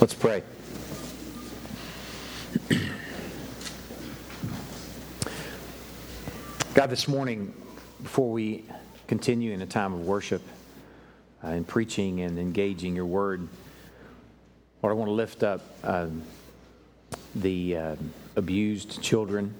[0.00, 0.42] Let's pray.
[6.72, 7.52] God, this morning,
[8.02, 8.64] before we
[9.08, 10.40] continue in a time of worship
[11.44, 13.46] uh, and preaching and engaging your word,
[14.82, 16.22] Lord, I want to lift up um,
[17.34, 17.96] the uh,
[18.36, 19.52] abused children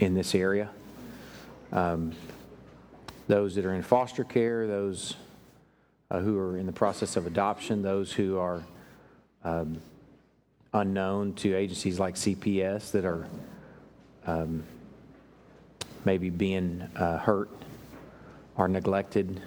[0.00, 0.68] in this area,
[1.70, 2.12] um,
[3.28, 5.14] those that are in foster care, those
[6.10, 8.64] uh, who are in the process of adoption, those who are
[9.44, 9.80] um,
[10.72, 13.26] unknown to agencies like CPS that are
[14.26, 14.64] um,
[16.04, 17.50] maybe being uh, hurt
[18.56, 19.40] or neglected.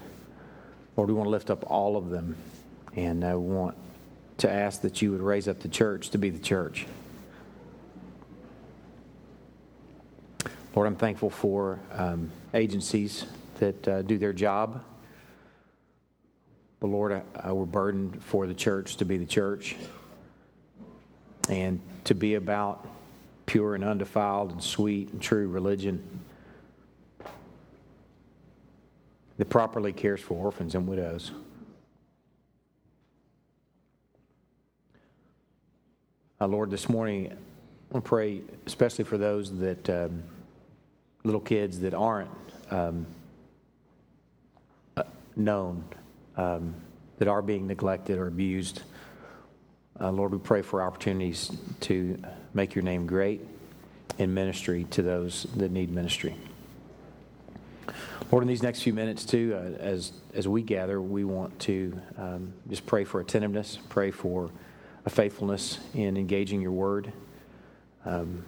[0.96, 2.36] Lord, we want to lift up all of them
[2.96, 3.76] and uh, want
[4.40, 6.86] to ask that you would raise up the church to be the church.
[10.76, 13.26] Lord, I'm thankful for um, agencies
[13.60, 14.84] that uh, do their job.
[16.82, 19.76] But Lord, I we're burdened for the church to be the church
[21.48, 22.86] and to be about
[23.46, 26.02] pure and undefiled and sweet and true religion
[29.38, 31.32] that properly cares for orphans and widows.
[36.40, 40.24] Uh, Lord, this morning, I want to pray especially for those that, um,
[41.24, 42.32] little kids that aren't
[42.72, 43.06] um,
[44.98, 45.04] uh,
[45.36, 45.84] known
[46.38, 46.76] um,
[47.18, 48.82] that are being neglected or abused.
[50.00, 51.52] Uh, Lord, we pray for opportunities
[51.82, 52.18] to
[52.54, 53.42] make your name great
[54.18, 56.36] in ministry to those that need ministry.
[58.32, 62.00] Lord, in these next few minutes, too, uh, as, as we gather, we want to
[62.18, 64.50] um, just pray for attentiveness, pray for
[65.06, 67.12] a faithfulness in engaging your word.
[68.06, 68.46] Um,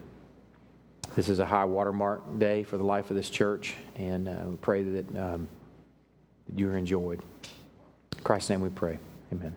[1.16, 4.56] this is a high watermark day for the life of this church, and uh, we
[4.56, 5.48] pray that, um,
[6.56, 7.22] you are enjoyed.
[8.24, 9.00] In Christ's name we pray.
[9.34, 9.54] Amen.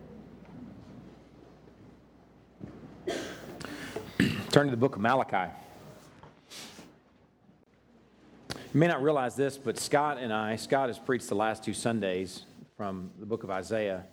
[4.51, 5.53] Turn to the book of Malachi.
[8.49, 11.73] You may not realize this, but Scott and I, Scott has preached the last two
[11.73, 12.43] Sundays
[12.75, 14.03] from the book of Isaiah.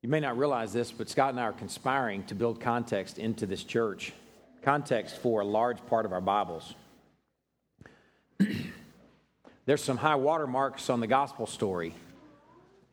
[0.00, 3.44] You may not realize this, but Scott and I are conspiring to build context into
[3.44, 4.14] this church,
[4.62, 6.74] context for a large part of our Bibles.
[9.66, 11.94] There's some high water marks on the gospel story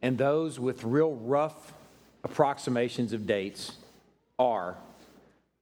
[0.01, 1.73] and those with real rough
[2.23, 3.73] approximations of dates
[4.37, 4.75] are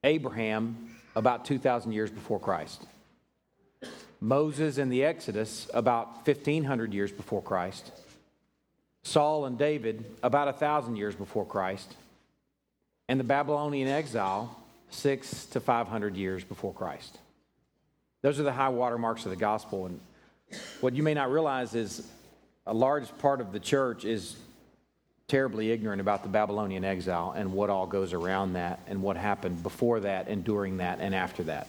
[0.04, 2.86] Abraham, about 2,000 years before Christ,
[4.20, 7.92] Moses and the Exodus, about 1,500 years before Christ,
[9.04, 11.96] Saul and David, about 1,000 years before Christ,
[13.08, 14.58] and the Babylonian exile,
[14.90, 17.18] six to 500 years before Christ.
[18.22, 19.86] Those are the high water marks of the gospel.
[19.86, 20.00] And
[20.82, 22.08] what you may not realize is
[22.68, 24.36] a large part of the church is
[25.28, 29.64] terribly ignorant about the Babylonian exile and what all goes around that and what happened
[29.64, 31.68] before that and during that and after that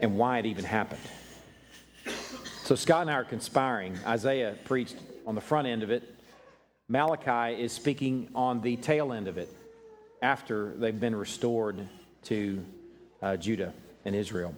[0.00, 1.00] and why it even happened.
[2.64, 3.96] So Scott and I are conspiring.
[4.04, 4.96] Isaiah preached
[5.26, 6.14] on the front end of it.
[6.88, 9.52] Malachi is speaking on the tail end of it
[10.22, 11.88] after they've been restored
[12.24, 12.64] to
[13.22, 13.72] uh, Judah
[14.04, 14.54] and Israel.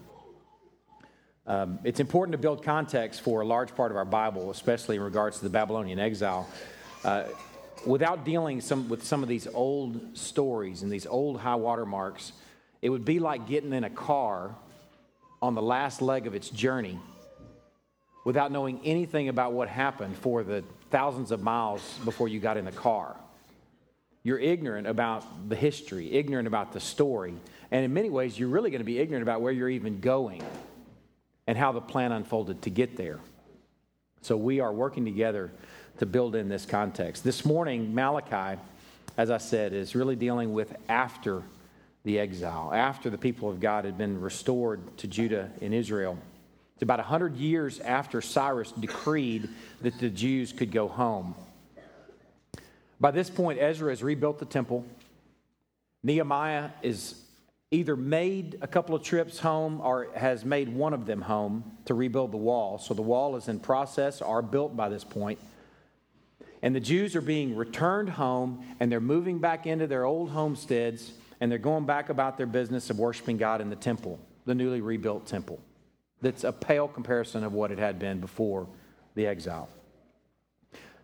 [1.51, 5.03] Um, it's important to build context for a large part of our Bible, especially in
[5.03, 6.49] regards to the Babylonian exile.
[7.03, 7.25] Uh,
[7.85, 12.31] without dealing some, with some of these old stories and these old high water marks,
[12.83, 14.55] it would be like getting in a car
[15.43, 17.01] on the last leg of its journey
[18.25, 20.63] without knowing anything about what happened for the
[20.93, 23.17] thousands of miles before you got in the car.
[24.23, 27.35] You're ignorant about the history, ignorant about the story,
[27.73, 30.45] and in many ways, you're really going to be ignorant about where you're even going
[31.47, 33.19] and how the plan unfolded to get there.
[34.23, 35.51] So we are working together
[35.99, 37.25] to build in this context.
[37.25, 38.61] This morning, Malachi,
[39.17, 41.43] as I said, is really dealing with after
[42.05, 46.19] the exile, after the people of God had been restored to Judah and Israel.
[46.75, 49.49] It's about 100 years after Cyrus decreed
[49.83, 51.35] that the Jews could go home.
[52.99, 54.85] By this point, Ezra has rebuilt the temple.
[56.03, 57.23] Nehemiah is
[57.71, 61.95] either made a couple of trips home or has made one of them home to
[61.95, 62.79] rebuild the wall.
[62.79, 65.39] So the wall is in process, are built by this point.
[66.63, 71.13] And the Jews are being returned home and they're moving back into their old homesteads
[71.41, 74.81] and they're going back about their business of worshiping God in the temple, the newly
[74.81, 75.61] rebuilt temple.
[76.21, 78.67] That's a pale comparison of what it had been before
[79.15, 79.69] the exile.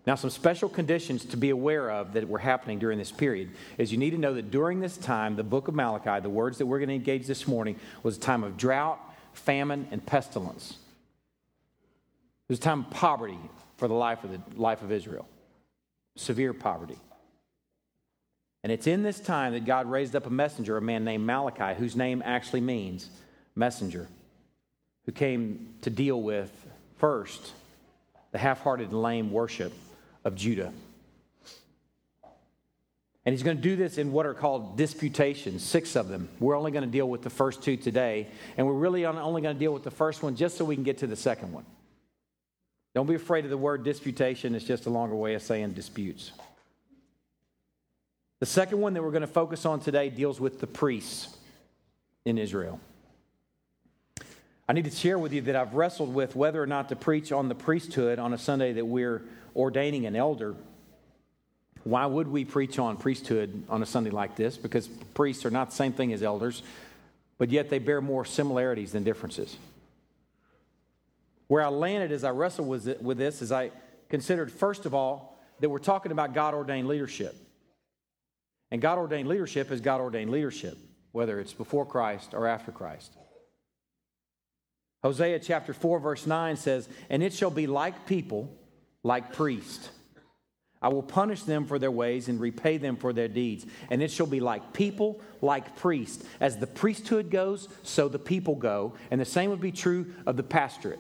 [0.07, 3.91] Now, some special conditions to be aware of that were happening during this period is
[3.91, 6.67] you need to know that during this time, the book of Malachi, the words that
[6.67, 9.01] we're going to engage this morning, was a time of drought,
[9.33, 10.71] famine, and pestilence.
[12.49, 13.39] It was a time of poverty
[13.79, 15.29] for the life of the life of Israel,
[16.15, 16.99] severe poverty.
[18.63, 21.77] And it's in this time that God raised up a messenger, a man named Malachi,
[21.77, 23.11] whose name actually means
[23.57, 24.07] messenger,
[25.05, 26.51] who came to deal with
[26.99, 27.53] first
[28.31, 29.73] the half hearted and lame worship
[30.27, 30.73] of Judah.
[33.25, 36.29] And he's going to do this in what are called disputations, six of them.
[36.41, 38.27] We're only going to deal with the first two today,
[38.57, 40.85] and we're really only going to deal with the first one just so we can
[40.85, 41.65] get to the second one.
[42.95, 46.33] Don't be afraid of the word disputation, it's just a longer way of saying disputes.
[48.41, 51.37] The second one that we're going to focus on today deals with the priests
[52.25, 52.81] in Israel.
[54.69, 57.31] I need to share with you that I've wrestled with whether or not to preach
[57.31, 59.23] on the priesthood on a Sunday that we're
[59.57, 60.55] ordaining an elder.
[61.85, 64.57] Why would we preach on priesthood on a Sunday like this?
[64.57, 66.63] Because priests are not the same thing as elders,
[67.39, 69.57] but yet they bear more similarities than differences.
[71.49, 73.71] Where I landed as I wrestled with this is I
[74.09, 77.35] considered, first of all, that we're talking about God ordained leadership.
[78.71, 80.77] And God ordained leadership is God ordained leadership,
[81.13, 83.13] whether it's before Christ or after Christ.
[85.05, 88.53] Hosea chapter 4, verse 9 says, And it shall be like people,
[89.07, 89.89] like priests.
[90.83, 93.65] I will punish them for their ways and repay them for their deeds.
[93.89, 96.25] And it shall be like people, like priests.
[96.41, 98.95] As the priesthood goes, so the people go.
[99.11, 100.99] And the same would be true of the pastorate.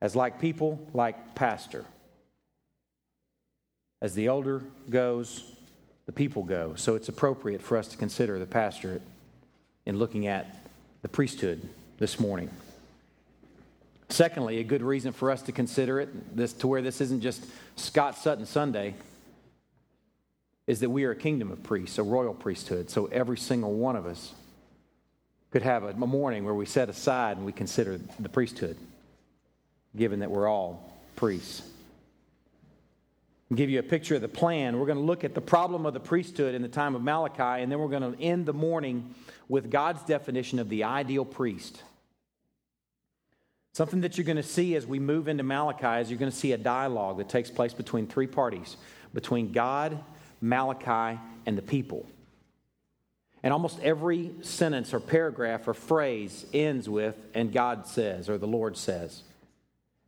[0.00, 1.86] As like people, like pastor.
[4.00, 5.50] As the elder goes,
[6.06, 6.74] the people go.
[6.76, 9.02] So it's appropriate for us to consider the pastorate
[9.86, 10.68] in looking at
[11.00, 11.68] the priesthood
[11.98, 12.50] this morning.
[14.12, 17.44] Secondly, a good reason for us to consider it, this, to where this isn't just
[17.76, 18.94] Scott Sutton Sunday,
[20.66, 22.90] is that we are a kingdom of priests, a royal priesthood.
[22.90, 24.32] So every single one of us
[25.50, 28.76] could have a morning where we set aside and we consider the priesthood,
[29.96, 31.62] given that we're all priests
[33.54, 34.78] give you a picture of the plan.
[34.78, 37.62] We're going to look at the problem of the priesthood in the time of Malachi,
[37.62, 39.14] and then we're going to end the morning
[39.48, 41.82] with God's definition of the ideal priest.
[43.72, 46.36] Something that you're going to see as we move into Malachi is you're going to
[46.36, 48.76] see a dialogue that takes place between three parties
[49.14, 50.02] between God,
[50.40, 52.06] Malachi, and the people.
[53.42, 58.46] And almost every sentence or paragraph or phrase ends with, and God says, or the
[58.46, 59.22] Lord says.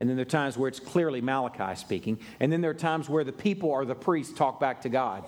[0.00, 2.18] And then there are times where it's clearly Malachi speaking.
[2.40, 5.24] And then there are times where the people or the priests talk back to God.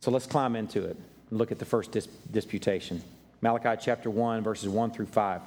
[0.00, 0.96] So let's climb into it
[1.30, 3.02] and look at the first dis- disputation
[3.42, 5.40] Malachi chapter 1, verses 1 through 5.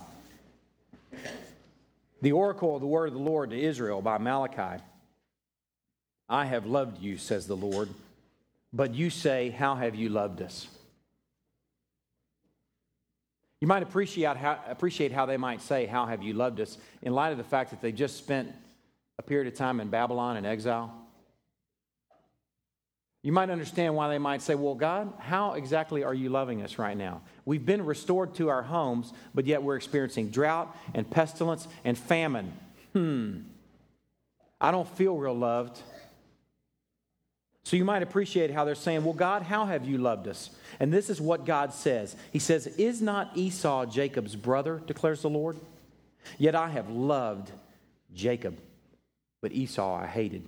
[2.21, 4.81] The oracle of the word of the Lord to Israel by Malachi
[6.30, 7.89] I have loved you, says the Lord,
[8.71, 10.68] but you say, How have you loved us?
[13.62, 16.77] You might appreciate how, appreciate how they might say, How have you loved us?
[17.01, 18.51] in light of the fact that they just spent
[19.19, 21.02] a period of time in Babylon in exile.
[23.23, 26.77] You might understand why they might say, Well, God, how exactly are you loving us
[26.77, 27.21] right now?
[27.45, 32.53] We've been restored to our homes, but yet we're experiencing drought and pestilence and famine.
[32.91, 33.39] Hmm.
[34.59, 35.81] I don't feel real loved.
[37.63, 40.49] So you might appreciate how they're saying, Well, God, how have you loved us?
[40.81, 45.29] And this is what God says He says, Is not Esau Jacob's brother, declares the
[45.29, 45.57] Lord?
[46.37, 47.51] Yet I have loved
[48.13, 48.59] Jacob,
[49.41, 50.47] but Esau I hated.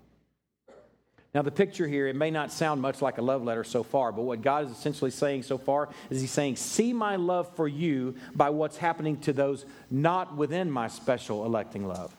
[1.33, 4.11] Now, the picture here, it may not sound much like a love letter so far,
[4.11, 7.67] but what God is essentially saying so far is He's saying, See my love for
[7.67, 12.15] you by what's happening to those not within my special electing love.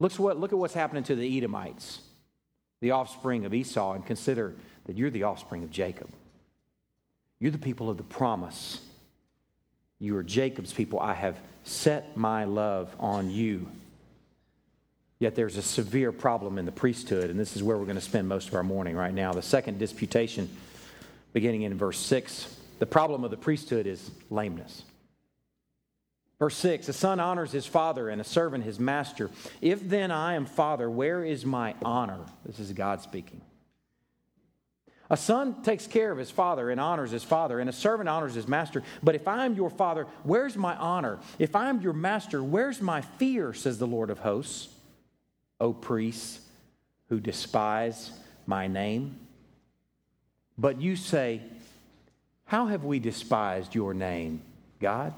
[0.00, 2.00] Look, what, look at what's happening to the Edomites,
[2.80, 4.54] the offspring of Esau, and consider
[4.86, 6.08] that you're the offspring of Jacob.
[7.38, 8.80] You're the people of the promise.
[9.98, 10.98] You are Jacob's people.
[10.98, 13.68] I have set my love on you.
[15.18, 18.02] Yet there's a severe problem in the priesthood, and this is where we're going to
[18.02, 19.32] spend most of our morning right now.
[19.32, 20.48] The second disputation,
[21.32, 24.82] beginning in verse 6, the problem of the priesthood is lameness.
[26.38, 29.30] Verse 6 A son honors his father, and a servant his master.
[29.62, 32.20] If then I am father, where is my honor?
[32.44, 33.40] This is God speaking.
[35.08, 38.34] A son takes care of his father and honors his father, and a servant honors
[38.34, 38.82] his master.
[39.02, 41.20] But if I am your father, where's my honor?
[41.38, 44.68] If I am your master, where's my fear, says the Lord of hosts?
[45.60, 46.40] O priests
[47.08, 48.10] who despise
[48.46, 49.18] my name.
[50.58, 51.40] But you say,
[52.44, 54.42] How have we despised your name,
[54.80, 55.12] God?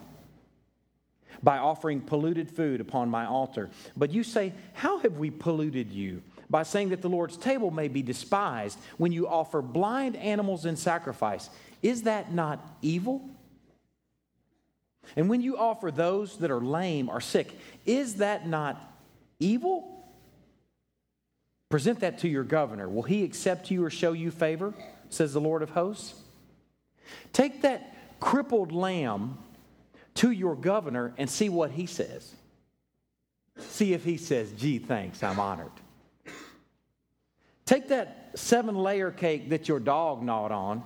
[1.42, 3.70] By offering polluted food upon my altar.
[3.96, 6.22] But you say, How have we polluted you?
[6.50, 10.76] By saying that the Lord's table may be despised when you offer blind animals in
[10.76, 11.50] sacrifice.
[11.82, 13.28] Is that not evil?
[15.16, 18.80] And when you offer those that are lame or sick, is that not
[19.38, 19.97] evil?
[21.68, 22.88] Present that to your governor.
[22.88, 24.72] Will he accept you or show you favor?
[25.10, 26.14] Says the Lord of hosts.
[27.32, 29.38] Take that crippled lamb
[30.14, 32.34] to your governor and see what he says.
[33.58, 35.72] See if he says, gee, thanks, I'm honored.
[37.64, 40.82] Take that seven layer cake that your dog gnawed on,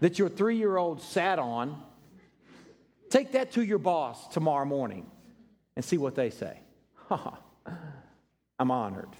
[0.00, 1.80] that your three year old sat on,
[3.10, 5.10] take that to your boss tomorrow morning
[5.76, 6.58] and see what they say.
[7.08, 7.38] Ha!
[8.58, 9.10] I'm honored.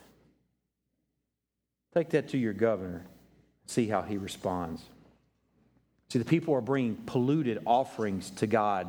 [1.94, 3.04] Take that to your governor,
[3.66, 4.82] see how he responds.
[6.08, 8.88] See, the people are bringing polluted offerings to God.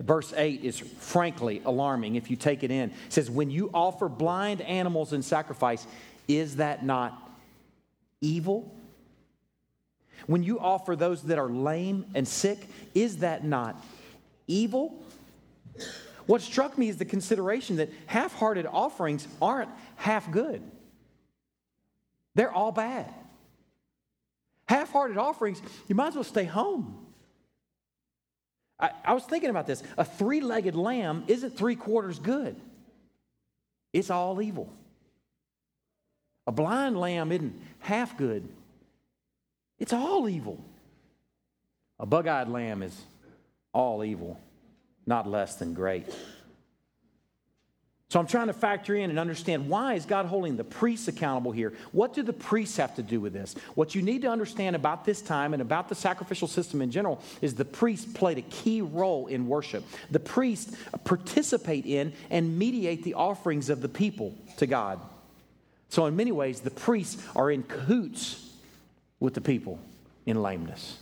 [0.00, 2.90] Verse 8 is frankly alarming if you take it in.
[2.90, 5.86] It says, When you offer blind animals in sacrifice,
[6.28, 7.30] is that not
[8.20, 8.72] evil?
[10.26, 13.82] When you offer those that are lame and sick, is that not
[14.46, 15.02] evil?
[16.26, 20.62] What struck me is the consideration that half hearted offerings aren't half good,
[22.34, 23.12] they're all bad.
[24.68, 26.98] Half hearted offerings, you might as well stay home.
[28.78, 29.82] I, I was thinking about this.
[29.96, 32.56] A three legged lamb isn't three quarters good,
[33.92, 34.72] it's all evil.
[36.44, 38.48] A blind lamb isn't half good,
[39.78, 40.62] it's all evil.
[41.98, 43.00] A bug eyed lamb is
[43.72, 44.40] all evil,
[45.06, 46.06] not less than great.
[48.12, 51.50] So I'm trying to factor in and understand why is God holding the priests accountable
[51.50, 51.72] here?
[51.92, 53.54] What do the priests have to do with this?
[53.74, 57.22] What you need to understand about this time and about the sacrificial system in general
[57.40, 59.82] is the priests played a key role in worship.
[60.10, 65.00] The priests participate in and mediate the offerings of the people to God.
[65.88, 68.46] So in many ways, the priests are in cahoots
[69.20, 69.78] with the people
[70.26, 70.98] in lameness.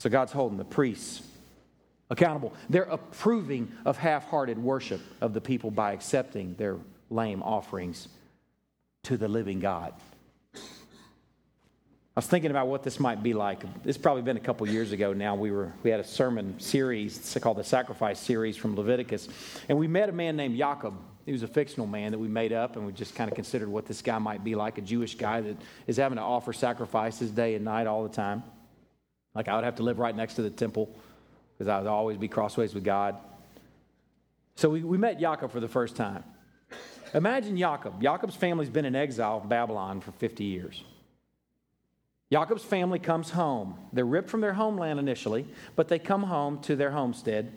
[0.00, 1.22] So God's holding the priests
[2.10, 2.52] accountable.
[2.68, 6.76] They're approving of half hearted worship of the people by accepting their
[7.10, 8.08] lame offerings
[9.04, 9.94] to the living God.
[12.14, 13.62] I was thinking about what this might be like.
[13.86, 15.34] It's probably been a couple years ago now.
[15.34, 19.28] We, were, we had a sermon series called the Sacrifice Series from Leviticus,
[19.70, 20.94] and we met a man named Jacob.
[21.24, 23.70] He was a fictional man that we made up, and we just kind of considered
[23.70, 25.56] what this guy might be like a Jewish guy that
[25.86, 28.42] is having to offer sacrifices day and night all the time.
[29.34, 30.94] Like I would have to live right next to the temple
[31.62, 33.16] because I would always be crossways with God.
[34.56, 36.24] So we, we met Jacob for the first time.
[37.14, 38.02] Imagine Jacob.
[38.02, 40.82] Jacob's family's been in exile in Babylon for 50 years.
[42.32, 43.78] Jacob's family comes home.
[43.92, 47.52] They're ripped from their homeland initially, but they come home to their homestead.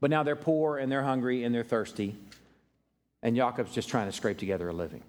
[0.00, 2.14] But now they're poor and they're hungry and they're thirsty.
[3.22, 5.02] And Jacob's just trying to scrape together a living.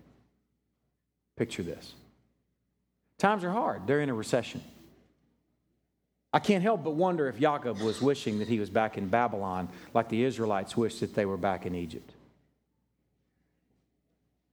[1.36, 1.96] Picture this.
[3.18, 4.62] Times are hard, they're in a recession.
[6.38, 9.70] I can't help but wonder if Jacob was wishing that he was back in Babylon
[9.96, 12.12] like the Israelites wished that they were back in Egypt.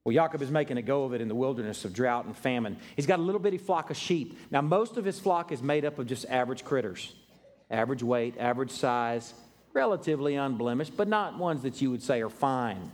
[0.03, 2.79] Well, Jacob is making a go of it in the wilderness of drought and famine.
[2.97, 4.39] He's got a little bitty flock of sheep.
[4.51, 7.13] Now, most of his flock is made up of just average critters
[7.71, 9.35] average weight, average size,
[9.75, 12.93] relatively unblemished, but not ones that you would say are fine.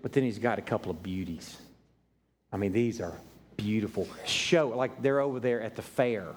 [0.00, 1.54] But then he's got a couple of beauties.
[2.50, 3.12] I mean, these are
[3.58, 4.08] beautiful.
[4.24, 6.28] Show, like they're over there at the fair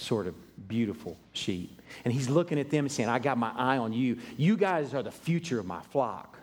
[0.00, 0.34] sort of
[0.68, 1.80] beautiful sheep.
[2.04, 4.18] And he's looking at them and saying, I got my eye on you.
[4.36, 6.38] You guys are the future of my flock.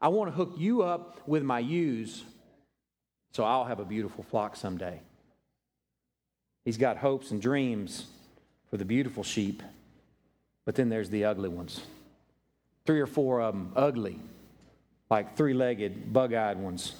[0.00, 2.24] I want to hook you up with my ewes
[3.34, 5.00] so I'll have a beautiful flock someday.
[6.64, 8.06] He's got hopes and dreams
[8.70, 9.60] for the beautiful sheep,
[10.64, 11.80] but then there's the ugly ones.
[12.86, 14.20] Three or four of them ugly,
[15.10, 16.94] like three legged, bug eyed ones.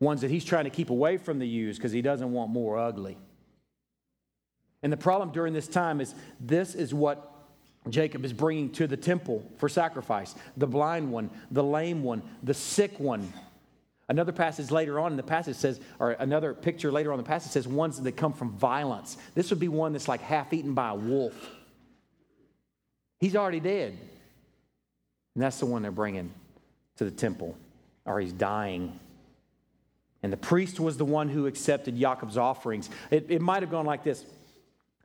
[0.00, 2.76] Ones that he's trying to keep away from the ewes because he doesn't want more
[2.76, 3.16] ugly.
[4.82, 7.26] And the problem during this time is this is what
[7.88, 12.54] Jacob is bringing to the temple for sacrifice the blind one, the lame one, the
[12.54, 13.32] sick one.
[14.08, 17.28] Another passage later on in the passage says, or another picture later on in the
[17.28, 19.16] passage says, ones that come from violence.
[19.36, 21.34] This would be one that's like half eaten by a wolf.
[23.20, 23.96] He's already dead.
[25.34, 26.32] And that's the one they're bringing
[26.96, 27.56] to the temple,
[28.04, 28.98] or he's dying.
[30.24, 32.90] And the priest was the one who accepted Jacob's offerings.
[33.12, 34.24] It, it might have gone like this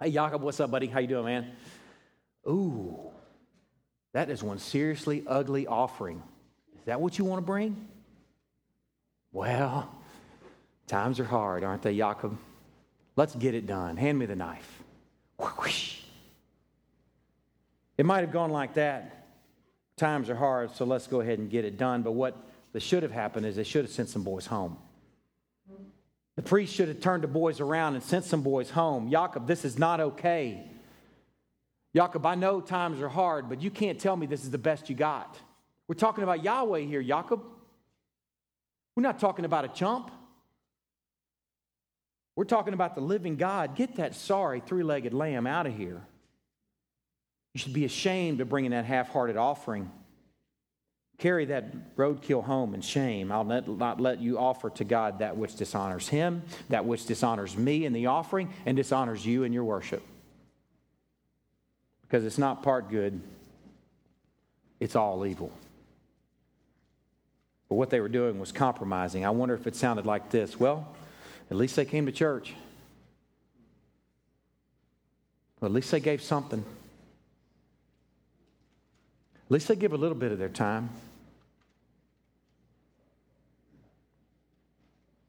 [0.02, 0.88] Hey, Jacob, what's up, buddy?
[0.88, 1.52] How you doing, man?
[2.48, 3.00] Ooh,
[4.14, 6.22] that is one seriously ugly offering.
[6.78, 7.88] Is that what you want to bring?
[9.32, 9.90] Well,
[10.88, 12.38] times are hard, aren't they, Jacob?
[13.16, 13.96] Let's get it done.
[13.96, 14.84] Hand me the knife.
[17.98, 19.28] It might have gone like that.
[19.96, 22.02] Times are hard, so let's go ahead and get it done.
[22.02, 22.36] But what
[22.78, 24.78] should have happened is they should have sent some boys home.
[26.36, 29.10] The priest should have turned the boys around and sent some boys home.
[29.10, 30.70] Jacob, this is not okay.
[31.96, 34.90] Jacob, I know times are hard, but you can't tell me this is the best
[34.90, 35.38] you got.
[35.88, 37.42] We're talking about Yahweh here, Jacob.
[38.96, 40.12] We're not talking about a chump.
[42.36, 43.76] We're talking about the living God.
[43.76, 46.02] Get that sorry three legged lamb out of here.
[47.54, 49.90] You should be ashamed of bringing that half hearted offering.
[51.18, 53.32] Carry that roadkill home in shame.
[53.32, 57.86] I'll not let you offer to God that which dishonors Him, that which dishonors me
[57.86, 60.04] in the offering, and dishonors you in your worship.
[62.02, 63.22] Because it's not part good,
[64.80, 65.52] it's all evil.
[67.70, 69.26] But what they were doing was compromising.
[69.26, 70.60] I wonder if it sounded like this.
[70.60, 70.86] Well,
[71.50, 72.54] at least they came to church.
[75.60, 76.64] Well, at least they gave something.
[79.46, 80.90] At least they give a little bit of their time.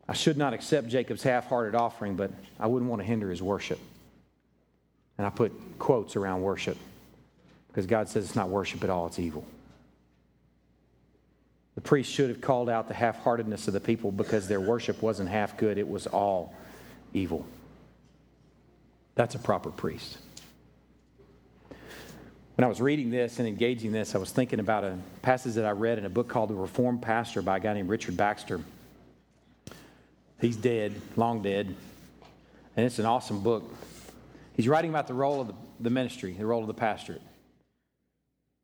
[0.09, 3.43] I should not accept Jacob's half hearted offering, but I wouldn't want to hinder his
[3.43, 3.79] worship.
[5.19, 6.79] And I put quotes around worship
[7.69, 9.45] because God says it's not worship at all, it's evil.
[11.75, 15.03] The priest should have called out the half heartedness of the people because their worship
[15.03, 16.55] wasn't half good, it was all
[17.13, 17.45] evil.
[19.15, 20.19] That's a proper priest.
[22.57, 25.67] When I was reading this and engaging this, I was thinking about a passage that
[25.67, 28.63] I read in a book called The Reformed Pastor by a guy named Richard Baxter.
[30.41, 31.75] He's dead, long dead,
[32.75, 33.63] and it's an awesome book.
[34.55, 37.21] He's writing about the role of the, ministry, the role of the pastorate.
[37.21, 37.29] And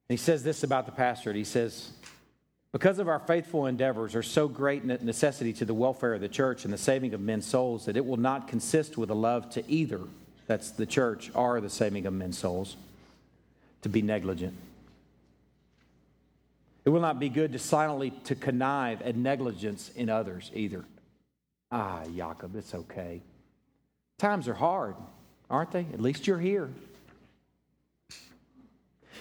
[0.08, 1.36] he says this about the pastorate.
[1.36, 1.90] He says,
[2.72, 6.64] because of our faithful endeavors are so great necessity to the welfare of the church
[6.64, 9.70] and the saving of men's souls that it will not consist with a love to
[9.70, 10.00] either,
[10.46, 12.78] that's the church, or the saving of men's souls
[13.82, 14.54] to be negligent.
[16.84, 20.84] It will not be good to silently to connive at negligence in others either.
[21.70, 23.20] Ah, Jacob, it's okay.
[24.18, 24.94] Times are hard,
[25.48, 25.86] aren't they?
[25.92, 26.70] At least you're here.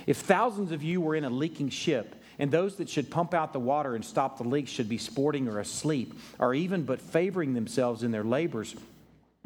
[0.08, 3.54] If thousands of you were in a leaking ship, and those that should pump out
[3.54, 7.54] the water and stop the leaks should be sporting or asleep, or even but favoring
[7.54, 8.76] themselves in their labors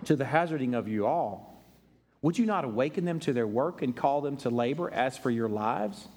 [0.05, 1.54] to the hazarding of you all,
[2.25, 5.29] would you not awaken them to their work and call them to labor as for
[5.29, 6.07] your lives?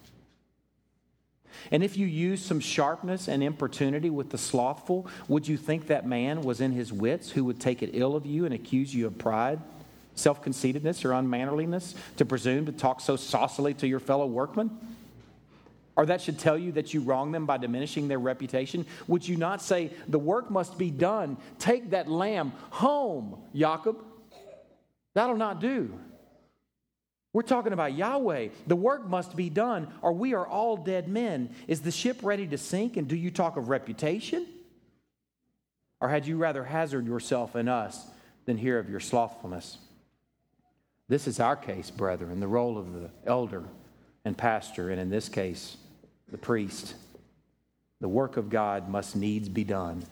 [1.71, 6.07] And if you use some sharpness and importunity with the slothful, would you think that
[6.07, 9.07] man was in his wits who would take it ill of you and accuse you
[9.07, 9.61] of pride,
[10.14, 14.71] self conceitedness, or unmannerliness to presume to talk so saucily to your fellow workmen?
[15.94, 18.87] Or that should tell you that you wrong them by diminishing their reputation?
[19.09, 21.37] Would you not say, The work must be done?
[21.59, 24.03] Take that lamb home, Jacob.
[25.18, 25.98] That'll not do.
[27.33, 28.50] We're talking about Yahweh.
[28.68, 31.57] The work must be done, or we are all dead men.
[31.66, 34.46] Is the ship ready to sink, and do you talk of reputation?
[36.00, 38.07] Or had you rather hazard yourself and us
[38.44, 39.78] than hear of your slothfulness?
[41.09, 43.64] This is our case, brethren, the role of the elder
[44.24, 45.78] and pastor, and in this case,
[46.31, 46.94] the priest.
[48.00, 50.04] The work of God must needs be done,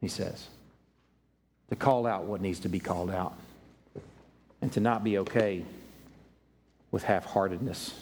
[0.00, 0.48] he says,
[1.68, 3.34] to call out what needs to be called out
[4.62, 5.64] and to not be okay
[6.90, 7.94] with half heartedness.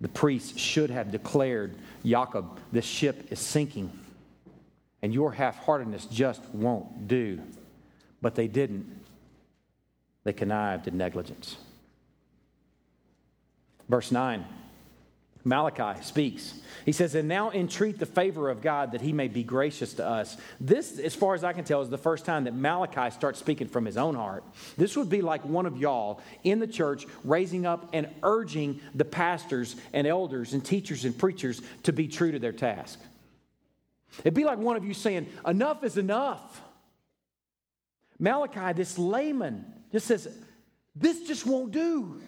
[0.00, 3.92] The priests should have declared, Jacob, this ship is sinking,
[5.02, 7.40] and your half heartedness just won't do.
[8.20, 8.86] But they didn't.
[10.24, 11.56] They connived in negligence.
[13.88, 14.44] Verse 9.
[15.44, 16.54] Malachi speaks.
[16.86, 20.06] He says, And now entreat the favor of God that he may be gracious to
[20.06, 20.38] us.
[20.58, 23.68] This, as far as I can tell, is the first time that Malachi starts speaking
[23.68, 24.42] from his own heart.
[24.78, 29.04] This would be like one of y'all in the church raising up and urging the
[29.04, 32.98] pastors and elders and teachers and preachers to be true to their task.
[34.20, 36.62] It'd be like one of you saying, Enough is enough.
[38.18, 40.26] Malachi, this layman, just says,
[40.96, 42.22] This just won't do.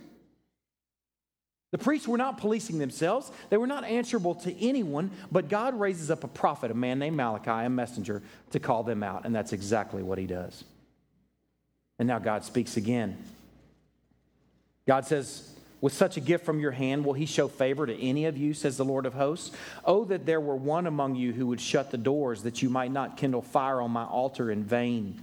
[1.72, 3.30] The priests were not policing themselves.
[3.50, 7.16] They were not answerable to anyone, but God raises up a prophet, a man named
[7.16, 9.24] Malachi, a messenger, to call them out.
[9.24, 10.64] And that's exactly what he does.
[11.98, 13.16] And now God speaks again.
[14.86, 15.50] God says,
[15.80, 18.54] With such a gift from your hand, will he show favor to any of you,
[18.54, 19.54] says the Lord of hosts?
[19.84, 22.92] Oh, that there were one among you who would shut the doors, that you might
[22.92, 25.20] not kindle fire on my altar in vain.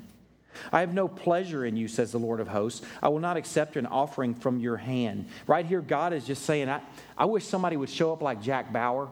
[0.71, 2.85] I have no pleasure in you, says the Lord of hosts.
[3.01, 5.27] I will not accept an offering from your hand.
[5.47, 6.81] Right here, God is just saying, I,
[7.17, 9.09] I wish somebody would show up like Jack Bauer.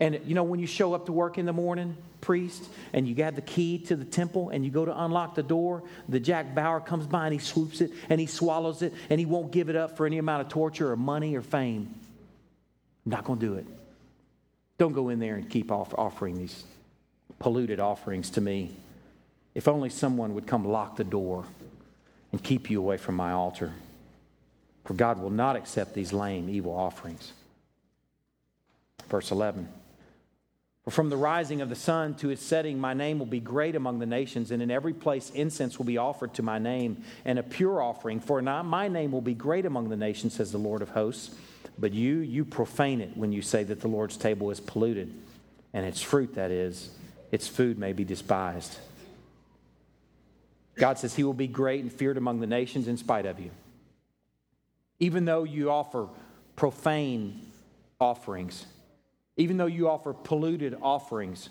[0.00, 3.14] And you know, when you show up to work in the morning, priest and you
[3.14, 6.54] got the key to the temple and you go to unlock the door, the Jack
[6.54, 9.68] Bauer comes by and he swoops it and he swallows it and he won't give
[9.68, 11.94] it up for any amount of torture or money or fame.
[13.04, 13.66] I'm not going to do it.
[14.78, 16.64] Don't go in there and keep off offering these
[17.38, 18.74] polluted offerings to me.
[19.54, 21.44] If only someone would come lock the door
[22.32, 23.72] and keep you away from my altar.
[24.84, 27.32] For God will not accept these lame, evil offerings.
[29.08, 29.68] Verse 11.
[30.84, 33.74] For from the rising of the sun to its setting, my name will be great
[33.74, 37.38] among the nations, and in every place incense will be offered to my name, and
[37.38, 38.20] a pure offering.
[38.20, 41.34] For not my name will be great among the nations, says the Lord of hosts.
[41.78, 45.14] But you, you profane it when you say that the Lord's table is polluted,
[45.72, 46.90] and its fruit, that is,
[47.32, 48.76] its food may be despised.
[50.76, 53.50] God says he will be great and feared among the nations in spite of you.
[54.98, 56.08] Even though you offer
[56.56, 57.40] profane
[58.00, 58.66] offerings,
[59.36, 61.48] even though you offer polluted offerings,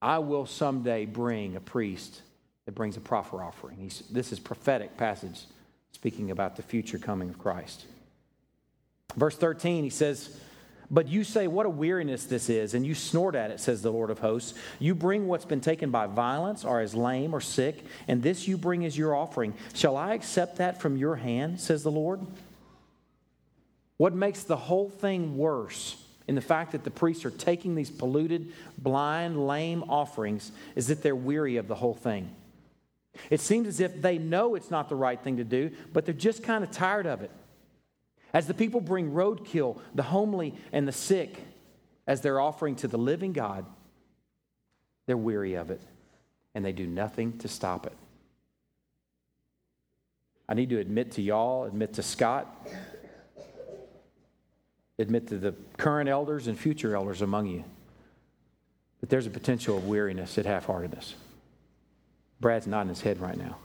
[0.00, 2.22] I will someday bring a priest
[2.66, 3.76] that brings a proper offering.
[3.78, 5.44] He's, this is prophetic passage
[5.92, 7.84] speaking about the future coming of Christ.
[9.16, 10.36] Verse 13, he says,
[10.92, 13.90] But you say, What a weariness this is, and you snort at it, says the
[13.90, 14.52] Lord of hosts.
[14.78, 18.58] You bring what's been taken by violence, or is lame or sick, and this you
[18.58, 19.54] bring as your offering.
[19.72, 22.20] Shall I accept that from your hand, says the Lord?
[23.96, 25.96] What makes the whole thing worse
[26.28, 31.02] in the fact that the priests are taking these polluted, blind, lame offerings is that
[31.02, 32.30] they're weary of the whole thing.
[33.30, 36.14] It seems as if they know it's not the right thing to do, but they're
[36.14, 37.30] just kind of tired of it.
[38.32, 41.36] As the people bring roadkill, the homely and the sick,
[42.06, 43.66] as they're offering to the living God,
[45.06, 45.80] they're weary of it
[46.54, 47.96] and they do nothing to stop it.
[50.48, 52.68] I need to admit to y'all, admit to Scott,
[54.98, 57.64] admit to the current elders and future elders among you
[59.00, 61.14] that there's a potential of weariness at half heartedness.
[62.40, 63.56] Brad's nodding his head right now.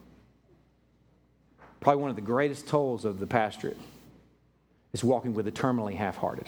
[1.79, 3.77] Probably one of the greatest tolls of the pastorate
[4.93, 6.47] is walking with the terminally half hearted.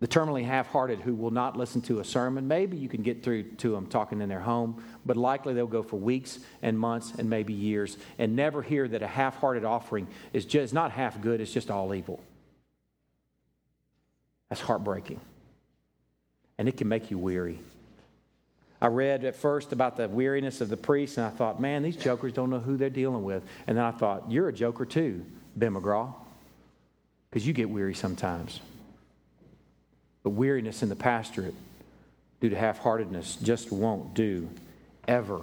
[0.00, 3.24] The terminally half hearted who will not listen to a sermon, maybe you can get
[3.24, 7.12] through to them talking in their home, but likely they'll go for weeks and months
[7.18, 11.20] and maybe years and never hear that a half hearted offering is just not half
[11.20, 12.20] good, it's just all evil.
[14.48, 15.20] That's heartbreaking.
[16.58, 17.58] And it can make you weary.
[18.80, 21.96] I read at first about the weariness of the priests, and I thought, man, these
[21.96, 23.42] jokers don't know who they're dealing with.
[23.66, 26.14] And then I thought, you're a joker too, Ben McGraw
[27.30, 28.60] because you get weary sometimes.
[30.22, 31.54] But weariness in the pastorate
[32.40, 34.48] due to half heartedness just won't do
[35.06, 35.40] ever,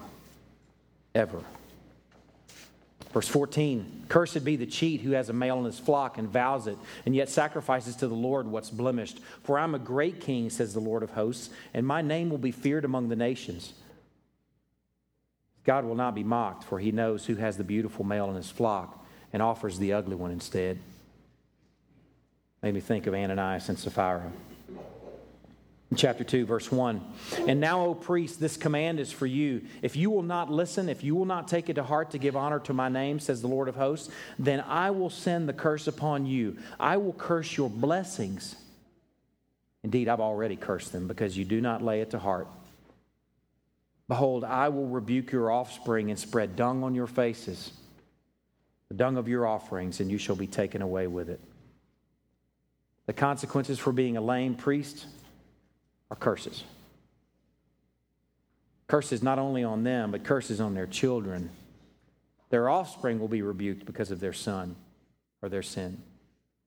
[1.13, 1.41] ever.
[3.11, 6.67] Verse 14 Cursed be the cheat who has a male in his flock and vows
[6.67, 9.19] it, and yet sacrifices to the Lord what's blemished.
[9.43, 12.51] For I'm a great king, says the Lord of hosts, and my name will be
[12.51, 13.73] feared among the nations.
[15.63, 18.51] God will not be mocked, for he knows who has the beautiful male in his
[18.51, 20.77] flock and offers the ugly one instead.
[22.61, 24.31] Made me think of Ananias and Sapphira.
[25.95, 27.01] Chapter 2, verse 1.
[27.47, 29.61] And now, O priest, this command is for you.
[29.81, 32.35] If you will not listen, if you will not take it to heart to give
[32.35, 35.87] honor to my name, says the Lord of hosts, then I will send the curse
[35.87, 36.57] upon you.
[36.79, 38.55] I will curse your blessings.
[39.83, 42.47] Indeed, I've already cursed them because you do not lay it to heart.
[44.07, 47.71] Behold, I will rebuke your offspring and spread dung on your faces,
[48.89, 51.39] the dung of your offerings, and you shall be taken away with it.
[53.05, 55.05] The consequences for being a lame priest
[56.09, 56.63] are curses.
[58.87, 61.49] Curses not only on them, but curses on their children.
[62.49, 64.75] Their offspring will be rebuked because of their son
[65.41, 66.01] or their sin.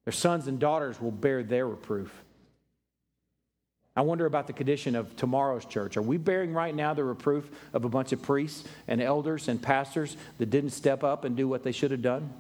[0.05, 2.25] Their sons and daughters will bear their reproof.
[3.95, 5.97] I wonder about the condition of tomorrow's church.
[5.97, 9.61] Are we bearing right now the reproof of a bunch of priests and elders and
[9.61, 12.33] pastors that didn't step up and do what they should have done?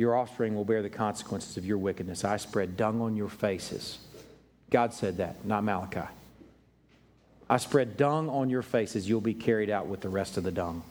[0.00, 2.24] Your offspring will bear the consequences of your wickedness.
[2.24, 3.98] I spread dung on your faces.
[4.70, 6.08] God said that, not Malachi.
[7.50, 9.06] I spread dung on your faces.
[9.06, 10.84] You'll be carried out with the rest of the dung.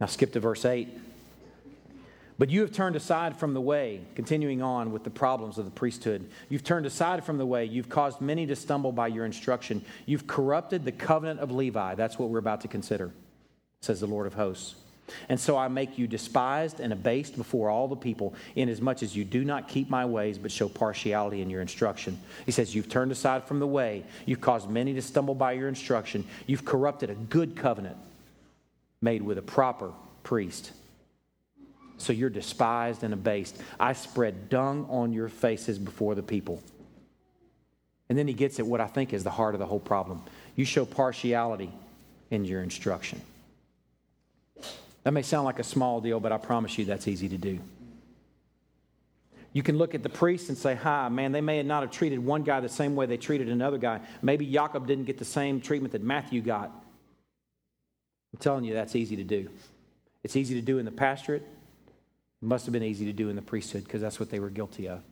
[0.00, 0.88] Now skip to verse 8.
[2.38, 5.72] But you have turned aside from the way, continuing on with the problems of the
[5.72, 6.30] priesthood.
[6.48, 7.64] You've turned aside from the way.
[7.64, 9.84] You've caused many to stumble by your instruction.
[10.06, 11.96] You've corrupted the covenant of Levi.
[11.96, 13.10] That's what we're about to consider,
[13.80, 14.76] says the Lord of hosts.
[15.28, 19.24] And so I make you despised and abased before all the people, inasmuch as you
[19.24, 22.18] do not keep my ways, but show partiality in your instruction.
[22.46, 25.68] He says, You've turned aside from the way, you've caused many to stumble by your
[25.68, 27.96] instruction, you've corrupted a good covenant
[29.00, 30.72] made with a proper priest.
[31.98, 33.60] so you're despised and abased.
[33.78, 36.62] I spread dung on your faces before the people.
[38.08, 40.22] And then he gets at what I think is the heart of the whole problem.
[40.56, 41.70] You show partiality
[42.30, 43.20] in your instruction.
[45.04, 47.60] That may sound like a small deal, but I promise you that's easy to do.
[49.52, 52.18] You can look at the priests and say, Hi, man, they may not have treated
[52.18, 54.00] one guy the same way they treated another guy.
[54.20, 56.72] Maybe Jacob didn't get the same treatment that Matthew got.
[58.32, 59.48] I'm telling you, that's easy to do.
[60.24, 61.42] It's easy to do in the pastorate.
[62.42, 64.50] It must have been easy to do in the priesthood because that's what they were
[64.50, 65.02] guilty of.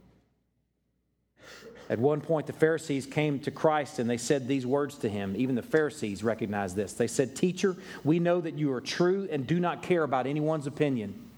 [1.91, 5.35] At one point, the Pharisees came to Christ and they said these words to him.
[5.37, 6.93] Even the Pharisees recognized this.
[6.93, 10.67] They said, Teacher, we know that you are true and do not care about anyone's
[10.67, 11.29] opinion.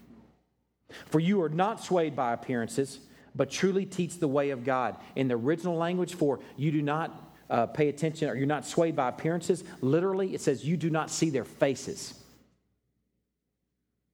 [1.07, 2.99] For you are not swayed by appearances,
[3.35, 4.95] but truly teach the way of God.
[5.15, 7.11] In the original language, for you do not
[7.49, 11.09] uh, pay attention or you're not swayed by appearances, literally it says you do not
[11.09, 12.13] see their faces.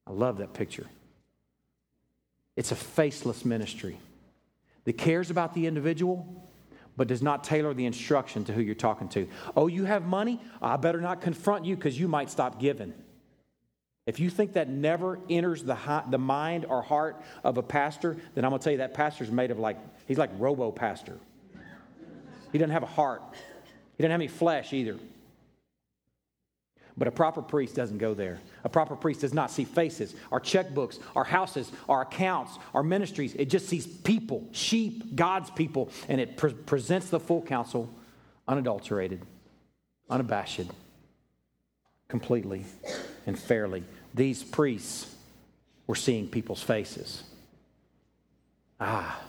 [0.06, 0.86] I love that picture.
[2.56, 3.98] It's a faceless ministry
[4.84, 6.26] that cares about the individual,
[6.96, 9.28] but does not tailor the instruction to who you're talking to.
[9.56, 10.40] Oh, you have money?
[10.60, 12.92] I better not confront you because you might stop giving.
[14.04, 15.78] If you think that never enters the,
[16.10, 19.30] the mind or heart of a pastor, then I'm going to tell you that pastor's
[19.30, 21.18] made of like, he's like robo pastor.
[22.50, 23.22] He doesn't have a heart,
[23.96, 24.98] he doesn't have any flesh either.
[26.96, 28.40] But a proper priest doesn't go there.
[28.64, 33.34] A proper priest does not see faces, our checkbooks, our houses, our accounts, our ministries.
[33.34, 37.92] It just sees people, sheep, God's people, and it pre- presents the full counsel
[38.46, 39.22] unadulterated,
[40.10, 40.70] unabashed,
[42.08, 42.66] completely
[43.26, 43.84] and fairly.
[44.14, 45.14] These priests
[45.86, 47.22] were seeing people's faces.
[48.80, 49.20] Ah,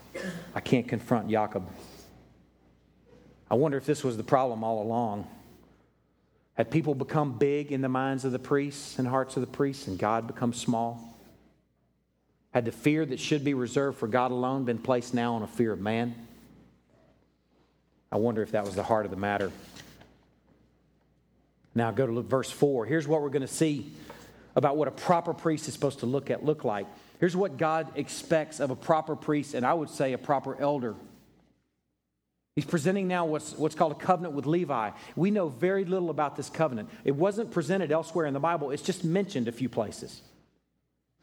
[0.54, 1.68] I can't confront Jacob.
[3.50, 5.28] I wonder if this was the problem all along.
[6.56, 9.88] Had people become big in the minds of the priests and hearts of the priests,
[9.88, 11.18] and God become small?
[12.52, 15.48] Had the fear that should be reserved for God alone been placed now on a
[15.48, 16.14] fear of man?
[18.12, 19.52] I wonder if that was the heart of the matter.
[21.74, 22.86] Now go to verse 4.
[22.86, 23.92] Here's what we're going to see
[24.56, 26.86] about what a proper priest is supposed to look at look like.
[27.20, 30.94] Here's what God expects of a proper priest, and I would say a proper elder.
[32.56, 34.92] He's presenting now what's, what's called a covenant with Levi.
[35.16, 36.90] We know very little about this covenant.
[37.04, 40.22] It wasn't presented elsewhere in the Bible, it's just mentioned a few places.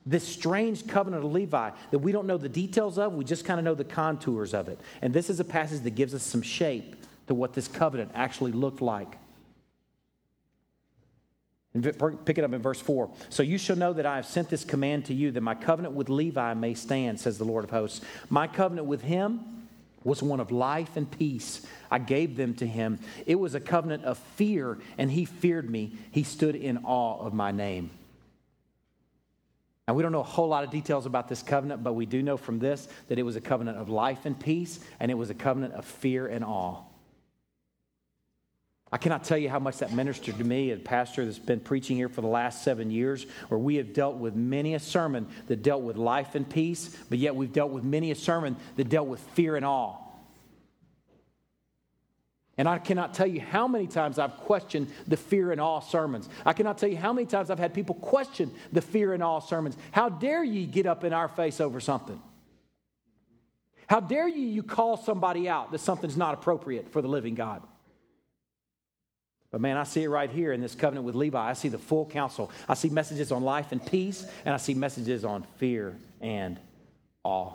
[0.07, 3.61] This strange covenant of Levi that we don't know the details of, we just kind
[3.61, 4.81] of know the contours of it.
[5.03, 6.97] And this is a passage that gives us some shape
[7.29, 9.19] to what this covenant actually looked like.
[11.73, 13.09] Pick it up in verse 4.
[13.29, 15.95] So you shall know that I have sent this command to you, that my covenant
[15.95, 18.01] with Levi may stand, says the Lord of hosts.
[18.29, 19.60] My covenant with him
[20.05, 21.67] was one of life and peace.
[21.91, 22.99] I gave them to him.
[23.27, 25.93] It was a covenant of fear, and he feared me.
[26.11, 27.91] He stood in awe of my name.
[29.87, 32.23] Now, we don't know a whole lot of details about this covenant, but we do
[32.23, 35.31] know from this that it was a covenant of life and peace, and it was
[35.31, 36.83] a covenant of fear and awe.
[38.93, 41.97] I cannot tell you how much that ministered to me, a pastor that's been preaching
[41.97, 45.63] here for the last seven years, where we have dealt with many a sermon that
[45.63, 49.07] dealt with life and peace, but yet we've dealt with many a sermon that dealt
[49.07, 49.97] with fear and awe.
[52.59, 56.29] And I cannot tell you how many times I've questioned the fear and awe sermons.
[56.45, 59.39] I cannot tell you how many times I've had people question the fear and awe
[59.39, 59.77] sermons.
[59.93, 62.21] How dare ye get up in our face over something?
[63.87, 67.63] How dare you, you call somebody out that something's not appropriate for the living God?
[69.51, 71.39] But man, I see it right here in this covenant with Levi.
[71.39, 72.53] I see the full counsel.
[72.69, 76.59] I see messages on life and peace, and I see messages on fear and
[77.25, 77.53] awe.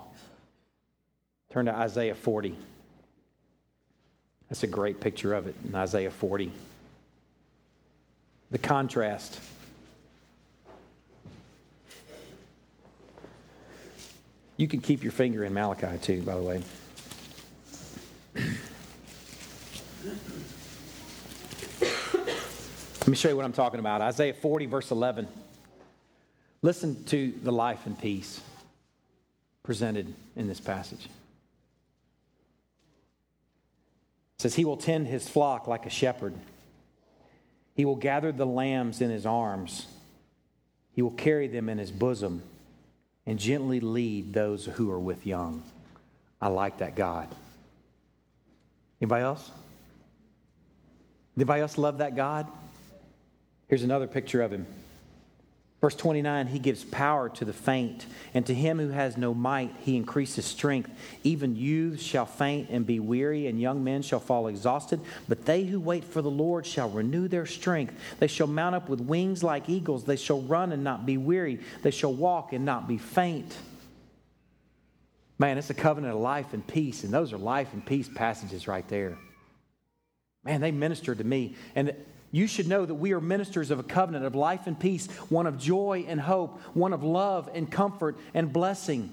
[1.50, 2.54] Turn to Isaiah 40.
[4.50, 6.52] That's a great picture of it in Isaiah 40.
[8.50, 9.40] The contrast.
[14.58, 16.62] You can keep your finger in Malachi too, by the way.
[23.06, 24.00] Let me show you what I'm talking about.
[24.00, 25.28] Isaiah 40, verse 11.
[26.60, 28.40] Listen to the life and peace
[29.62, 31.04] presented in this passage.
[31.04, 31.10] It
[34.38, 36.34] says, He will tend his flock like a shepherd.
[37.76, 39.86] He will gather the lambs in his arms.
[40.90, 42.42] He will carry them in his bosom
[43.24, 45.62] and gently lead those who are with young.
[46.42, 47.28] I like that God.
[49.00, 49.48] Anybody else?
[51.36, 52.48] Anybody else love that God?
[53.68, 54.66] Here's another picture of him.
[55.80, 59.74] Verse 29 He gives power to the faint, and to him who has no might,
[59.80, 60.90] he increases strength.
[61.22, 65.00] Even youths shall faint and be weary, and young men shall fall exhausted.
[65.28, 67.94] But they who wait for the Lord shall renew their strength.
[68.18, 70.04] They shall mount up with wings like eagles.
[70.04, 71.60] They shall run and not be weary.
[71.82, 73.56] They shall walk and not be faint.
[75.38, 78.66] Man, it's a covenant of life and peace, and those are life and peace passages
[78.66, 79.18] right there.
[80.44, 81.56] Man, they ministered to me.
[81.74, 81.94] And
[82.36, 85.46] you should know that we are ministers of a covenant of life and peace, one
[85.46, 89.10] of joy and hope, one of love and comfort and blessing.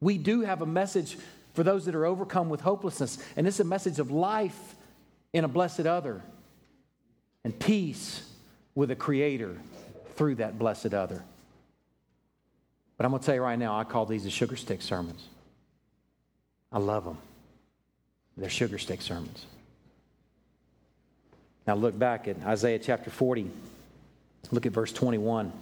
[0.00, 1.16] We do have a message
[1.54, 4.74] for those that are overcome with hopelessness, and it's a message of life
[5.32, 6.20] in a blessed other
[7.44, 8.28] and peace
[8.74, 9.56] with a creator
[10.16, 11.24] through that blessed other.
[12.98, 15.28] But I'm going to tell you right now, I call these the sugar stick sermons.
[16.70, 17.18] I love them.
[18.36, 19.46] They're sugar stick sermons.
[21.66, 23.50] Now look back at Isaiah chapter 40.
[24.50, 25.52] Look at verse 21.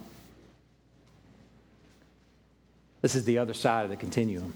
[3.01, 4.53] This is the other side of the continuum.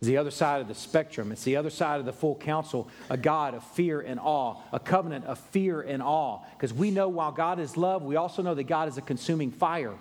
[0.00, 1.30] It's the other side of the spectrum.
[1.32, 4.80] It's the other side of the full counsel, a God of fear and awe, a
[4.80, 6.40] covenant of fear and awe.
[6.56, 9.50] Because we know while God is love, we also know that God is a consuming
[9.52, 9.94] fire.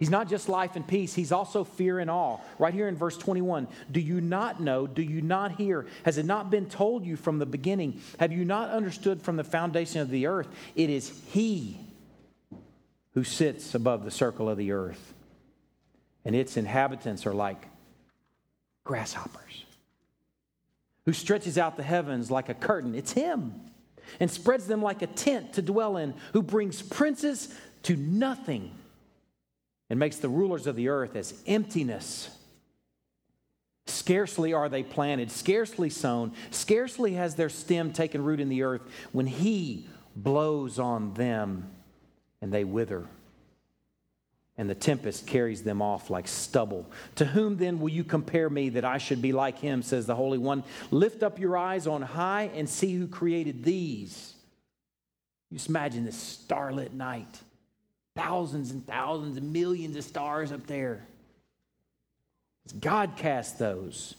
[0.00, 2.38] He's not just life and peace, he's also fear and awe.
[2.58, 4.86] Right here in verse 21 Do you not know?
[4.86, 5.86] Do you not hear?
[6.04, 8.00] Has it not been told you from the beginning?
[8.18, 10.48] Have you not understood from the foundation of the earth?
[10.74, 11.78] It is he
[13.12, 15.12] who sits above the circle of the earth,
[16.24, 17.68] and its inhabitants are like
[18.84, 19.66] grasshoppers.
[21.04, 22.94] Who stretches out the heavens like a curtain?
[22.94, 23.52] It's him.
[24.18, 28.72] And spreads them like a tent to dwell in, who brings princes to nothing
[29.90, 32.30] and makes the rulers of the earth as emptiness.
[33.86, 38.82] Scarcely are they planted, scarcely sown, scarcely has their stem taken root in the earth
[39.10, 41.68] when he blows on them
[42.40, 43.06] and they wither.
[44.56, 46.86] And the tempest carries them off like stubble.
[47.16, 50.14] To whom then will you compare me that I should be like him, says the
[50.14, 50.64] Holy One?
[50.90, 54.34] Lift up your eyes on high and see who created these.
[55.50, 57.40] You just imagine this starlit night
[58.16, 61.06] thousands and thousands and millions of stars up there.
[62.78, 64.14] God casts those.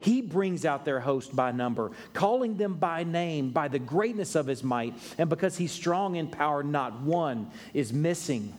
[0.00, 4.46] He brings out their host by number, calling them by name, by the greatness of
[4.46, 4.94] his might.
[5.18, 8.54] And because he's strong in power, not one is missing.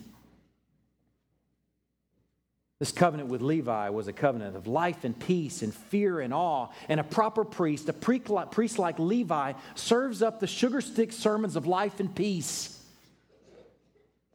[2.80, 6.70] This covenant with Levi was a covenant of life and peace and fear and awe.
[6.90, 11.66] And a proper priest, a priest like Levi, serves up the sugar stick sermons of
[11.68, 12.79] life and peace.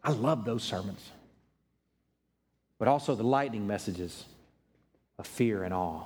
[0.05, 1.11] I love those sermons.
[2.79, 4.25] But also the lightning messages
[5.19, 6.05] of fear and awe.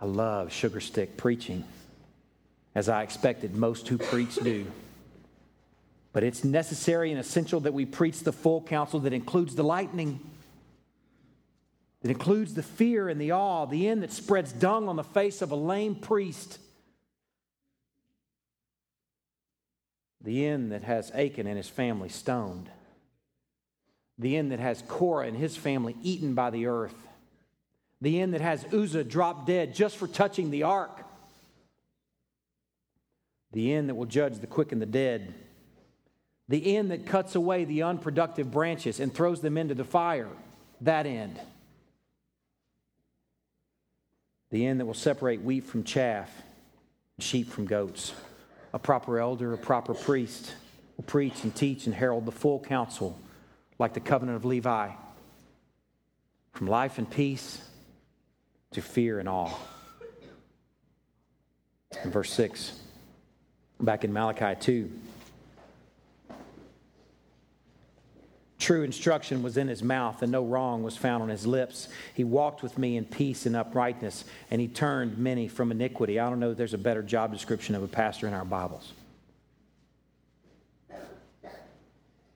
[0.00, 1.64] I love sugar stick preaching,
[2.74, 4.66] as I expected most who preach do.
[6.12, 10.20] But it's necessary and essential that we preach the full counsel that includes the lightning,
[12.02, 15.42] that includes the fear and the awe, the end that spreads dung on the face
[15.42, 16.58] of a lame priest
[20.24, 22.70] the end that has Achan and his family stoned,
[24.18, 26.94] the end that has Korah and his family eaten by the earth,
[28.00, 31.04] the end that has Uzzah dropped dead just for touching the ark,
[33.52, 35.34] the end that will judge the quick and the dead,
[36.48, 40.28] the end that cuts away the unproductive branches and throws them into the fire,
[40.80, 41.38] that end.
[44.50, 46.30] The end that will separate wheat from chaff,
[47.18, 48.12] sheep from goats
[48.74, 50.52] a proper elder, a proper priest
[50.96, 53.16] will preach and teach and herald the full counsel
[53.78, 54.90] like the covenant of Levi
[56.52, 57.62] from life and peace
[58.72, 59.54] to fear and awe.
[62.02, 62.80] In verse 6,
[63.80, 64.90] back in Malachi 2,
[68.64, 71.86] True instruction was in his mouth, and no wrong was found on his lips.
[72.14, 76.18] He walked with me in peace and uprightness, and he turned many from iniquity.
[76.18, 78.94] I don't know if there's a better job description of a pastor in our Bibles.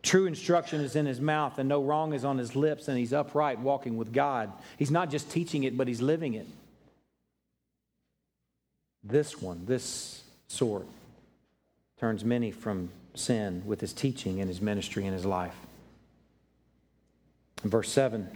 [0.03, 3.15] True instruction is in his mouth, and no wrong is on his lips, and he's
[3.15, 4.53] upright, walking with God.
[4.77, 6.47] He's not just teaching it, but he's living it.
[9.03, 10.85] This one, this sort,
[11.99, 15.57] turns many from sin with his teaching and his ministry and his life.
[17.63, 18.29] Verse 7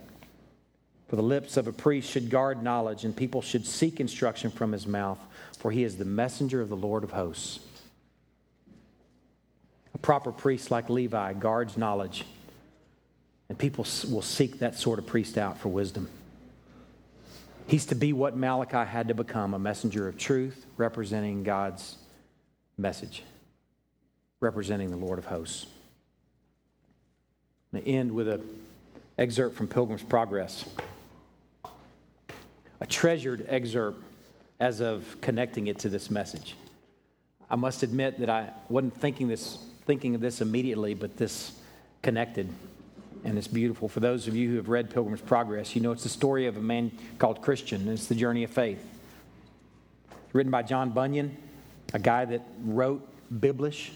[1.08, 4.72] For the lips of a priest should guard knowledge, and people should seek instruction from
[4.72, 5.18] his mouth,
[5.58, 7.60] for he is the messenger of the Lord of hosts.
[9.94, 12.24] A proper priest like Levi guards knowledge,
[13.48, 16.08] and people will seek that sort of priest out for wisdom.
[17.66, 21.96] He's to be what Malachi had to become a messenger of truth, representing God's
[22.76, 23.22] message,
[24.40, 25.66] representing the Lord of hosts.
[27.72, 28.42] I'm going to end with an
[29.18, 30.64] excerpt from Pilgrim's Progress.
[32.80, 34.02] A treasured excerpt
[34.58, 36.56] as of connecting it to this message.
[37.50, 41.52] I must admit that I wasn't thinking this thinking of this immediately, but this
[42.02, 42.48] connected
[43.24, 43.88] and it's beautiful.
[43.88, 46.56] For those of you who have read Pilgrim's Progress, you know it's the story of
[46.56, 48.84] a man called Christian, it's the journey of faith.
[50.32, 51.36] Written by John Bunyan,
[51.92, 53.90] a guy that wrote Biblish.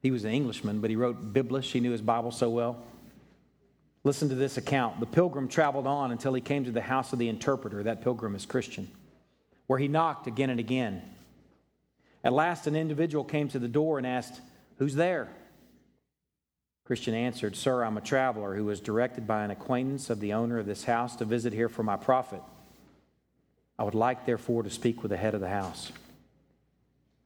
[0.00, 1.72] He was an Englishman, but he wrote Biblish.
[1.72, 2.82] He knew his Bible so well.
[4.06, 5.00] Listen to this account.
[5.00, 7.82] The pilgrim traveled on until he came to the house of the interpreter.
[7.82, 8.88] That pilgrim is Christian,
[9.66, 11.02] where he knocked again and again.
[12.22, 14.40] At last, an individual came to the door and asked,
[14.78, 15.26] Who's there?
[16.84, 20.60] Christian answered, Sir, I'm a traveler who was directed by an acquaintance of the owner
[20.60, 22.42] of this house to visit here for my profit.
[23.76, 25.90] I would like, therefore, to speak with the head of the house.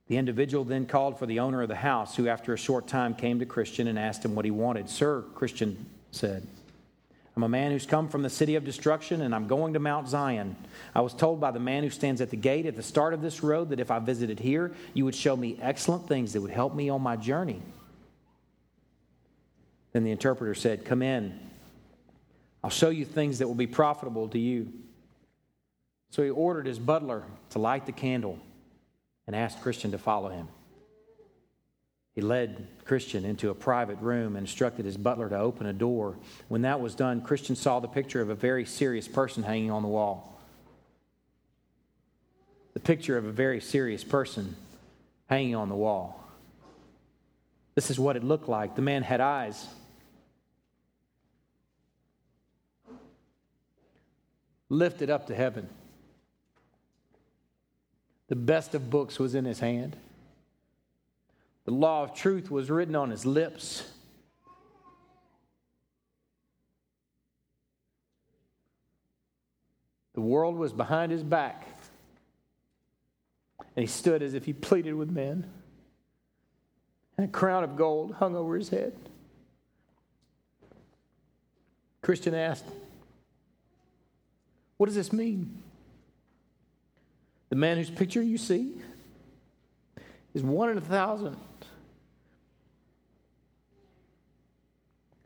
[0.06, 3.14] The individual then called for the owner of the house, who after a short time
[3.14, 4.88] came to Christian and asked him what he wanted.
[4.88, 6.46] Sir, Christian said,
[7.36, 10.08] I'm a man who's come from the city of destruction, and I'm going to Mount
[10.08, 10.56] Zion.
[10.94, 13.22] I was told by the man who stands at the gate at the start of
[13.22, 16.50] this road that if I visited here, you would show me excellent things that would
[16.50, 17.62] help me on my journey.
[19.92, 21.38] Then the interpreter said, Come in.
[22.62, 24.72] I'll show you things that will be profitable to you.
[26.10, 28.38] So he ordered his butler to light the candle
[29.26, 30.48] and asked Christian to follow him.
[32.14, 36.16] He led Christian into a private room and instructed his butler to open a door.
[36.48, 39.82] When that was done, Christian saw the picture of a very serious person hanging on
[39.82, 40.40] the wall.
[42.74, 44.56] The picture of a very serious person
[45.28, 46.24] hanging on the wall.
[47.76, 48.74] This is what it looked like.
[48.74, 49.66] The man had eyes
[54.68, 55.68] lifted up to heaven.
[58.28, 59.96] The best of books was in his hand.
[61.64, 63.84] The law of truth was written on his lips.
[70.14, 71.66] The world was behind his back.
[73.76, 75.48] And he stood as if he pleaded with men.
[77.16, 78.94] And a crown of gold hung over his head.
[82.02, 82.64] Christian asked,
[84.76, 85.62] what does this mean?
[87.50, 88.72] The man whose picture you see
[90.32, 91.36] is one in a thousand.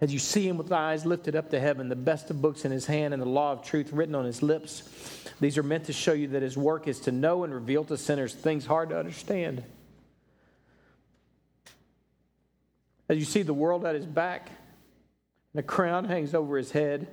[0.00, 2.72] As you see him with eyes lifted up to heaven, the best of books in
[2.72, 4.82] his hand, and the law of truth written on his lips,
[5.40, 7.96] these are meant to show you that his work is to know and reveal to
[7.96, 9.62] sinners things hard to understand.
[13.08, 14.50] As you see the world at his back,
[15.52, 17.06] and a crown hangs over his head,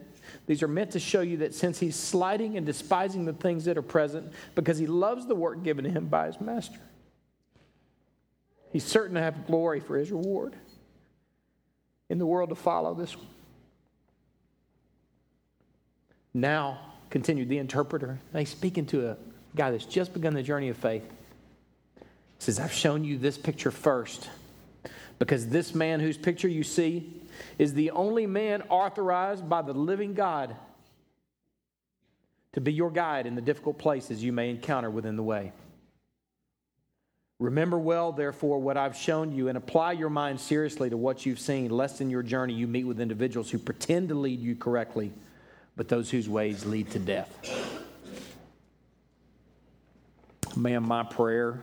[0.48, 3.78] these are meant to show you that since he's slighting and despising the things that
[3.78, 6.80] are present because he loves the work given to him by his master,
[8.72, 10.56] he's certain to have glory for his reward
[12.12, 13.16] in the world to follow this.
[16.34, 19.18] Now, continued the interpreter, he's speaking to a
[19.56, 21.04] guy that's just begun the journey of faith.
[21.96, 22.04] He
[22.40, 24.30] says, I've shown you this picture first
[25.20, 27.22] because this man whose picture you see
[27.58, 30.54] is the only man authorized by the living God
[32.52, 35.54] to be your guide in the difficult places you may encounter within the way.
[37.42, 41.40] Remember well, therefore, what I've shown you and apply your mind seriously to what you've
[41.40, 45.12] seen, lest in your journey you meet with individuals who pretend to lead you correctly,
[45.76, 47.36] but those whose ways lead to death.
[50.56, 51.60] Man, my prayer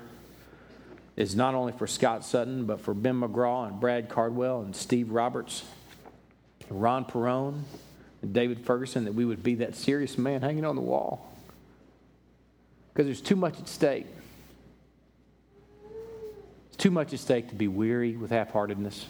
[1.14, 5.12] is not only for Scott Sutton, but for Ben McGraw and Brad Cardwell and Steve
[5.12, 5.62] Roberts,
[6.68, 7.62] Ron Perone,
[8.22, 11.32] and David Ferguson, that we would be that serious man hanging on the wall.
[12.92, 14.06] Because there's too much at stake.
[16.78, 19.06] Too much at stake to be weary with half heartedness.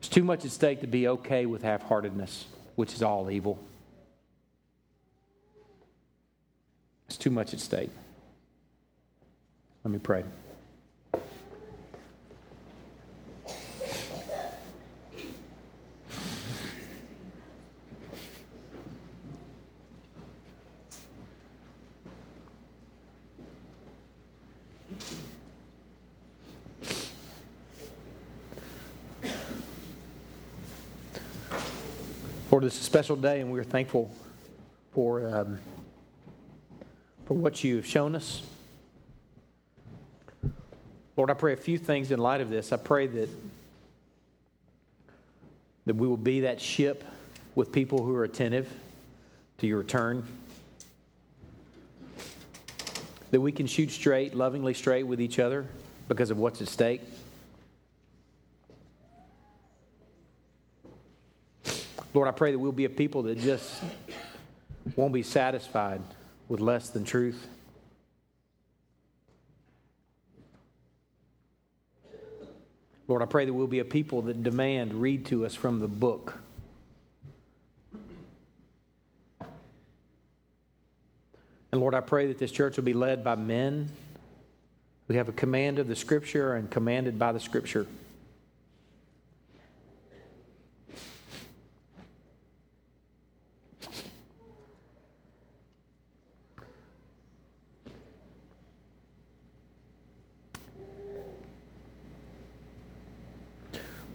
[0.00, 3.58] It's too much at stake to be okay with half heartedness, which is all evil.
[7.06, 7.90] It's too much at stake.
[9.84, 10.24] Let me pray.
[32.56, 34.10] Lord, this is a special day, and we're thankful
[34.94, 35.58] for, um,
[37.26, 38.42] for what you've shown us.
[41.18, 42.72] Lord, I pray a few things in light of this.
[42.72, 43.28] I pray that,
[45.84, 47.04] that we will be that ship
[47.54, 48.72] with people who are attentive
[49.58, 50.26] to your return.
[53.32, 55.66] That we can shoot straight, lovingly straight with each other
[56.08, 57.02] because of what's at stake.
[62.16, 63.82] Lord, I pray that we'll be a people that just
[64.96, 66.00] won't be satisfied
[66.48, 67.46] with less than truth.
[73.06, 75.88] Lord, I pray that we'll be a people that demand read to us from the
[75.88, 76.38] book.
[81.70, 83.90] And Lord, I pray that this church will be led by men
[85.06, 87.86] who have a command of the Scripture and commanded by the Scripture.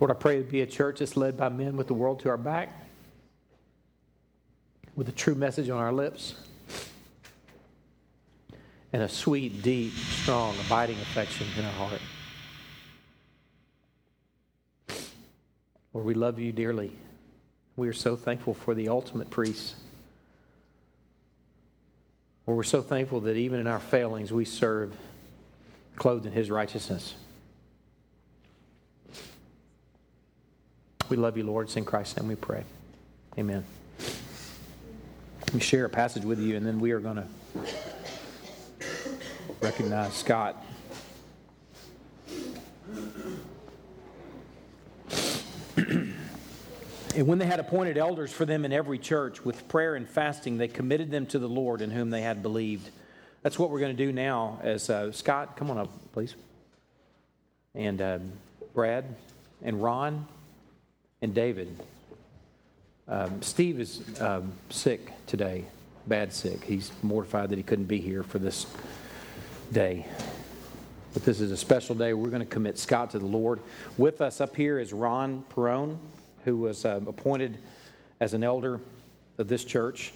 [0.02, 2.30] Lord, I pray to be a church that's led by men with the world to
[2.30, 2.88] our back,
[4.96, 6.34] with a true message on our lips,
[8.92, 12.02] and a sweet, deep, strong, abiding affection in our heart.
[15.94, 16.92] Lord, we love you dearly.
[17.76, 19.76] We are so thankful for the ultimate priest.
[22.48, 24.98] Lord, we're so thankful that even in our failings, we serve
[25.96, 27.14] clothed in his righteousness.
[31.12, 31.68] We love you, Lord.
[31.68, 32.64] It's in Christ's name we pray.
[33.38, 33.66] Amen.
[35.42, 37.28] Let me share a passage with you, and then we are going to
[39.60, 40.66] recognize Scott.
[45.76, 50.58] and when they had appointed elders for them in every church, with prayer and fasting,
[50.58, 52.90] they committed them to the Lord in whom they had believed.
[53.42, 54.62] That's what we're going to do now.
[54.64, 56.36] As uh, Scott, come on up, please,
[57.76, 58.20] and uh,
[58.74, 59.14] Brad
[59.62, 60.26] and Ron
[61.22, 61.78] and David.
[63.08, 65.66] Um, Steve is um, sick today,
[66.08, 66.64] bad sick.
[66.64, 68.66] He's mortified that he couldn't be here for this
[69.72, 70.06] day.
[71.14, 72.14] But this is a special day.
[72.14, 73.60] We're going to commit Scott to the Lord.
[73.98, 75.98] With us up here is Ron Perone,
[76.46, 77.58] who was uh, appointed
[78.20, 78.80] as an elder
[79.38, 80.14] of this church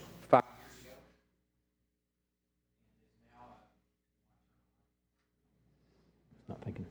[6.48, 6.86] Not thinking.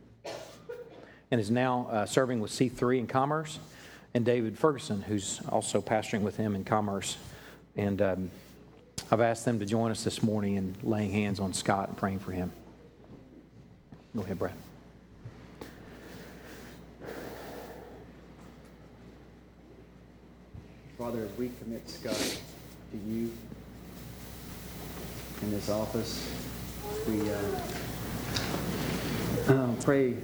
[1.30, 3.60] And is now uh, serving with C3 in Commerce
[4.14, 7.16] and David Ferguson, who's also pastoring with him in commerce.
[7.76, 8.30] And um,
[9.10, 12.20] I've asked them to join us this morning in laying hands on Scott and praying
[12.20, 12.52] for him.
[14.14, 14.54] Go ahead, Brad.
[20.96, 23.32] Father, as we commit Scott to you
[25.42, 26.32] in this office,
[27.08, 27.20] we
[29.48, 30.14] uh, pray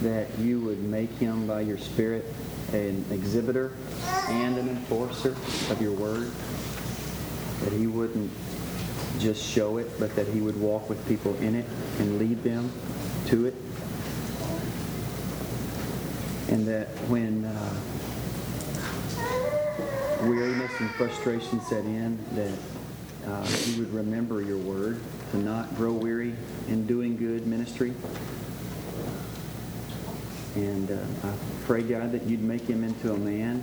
[0.00, 2.24] that you would make him by your Spirit
[2.74, 3.72] an exhibitor
[4.28, 5.36] and an enforcer
[5.70, 6.30] of your word.
[7.62, 8.30] That he wouldn't
[9.18, 11.64] just show it, but that he would walk with people in it
[11.98, 12.70] and lead them
[13.26, 13.54] to it.
[16.48, 17.80] And that when uh,
[20.28, 22.58] weariness and frustration set in, that
[23.26, 25.00] uh, he would remember your word,
[25.30, 26.34] to not grow weary
[26.68, 27.94] in doing good ministry,
[30.54, 31.32] and uh, I
[31.64, 33.62] pray, God, that you'd make him into a man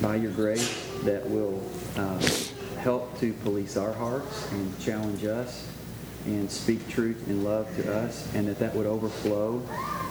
[0.00, 1.62] by your grace that will
[1.96, 2.18] uh,
[2.80, 5.68] help to police our hearts and challenge us
[6.26, 9.62] and speak truth and love to us, and that that would overflow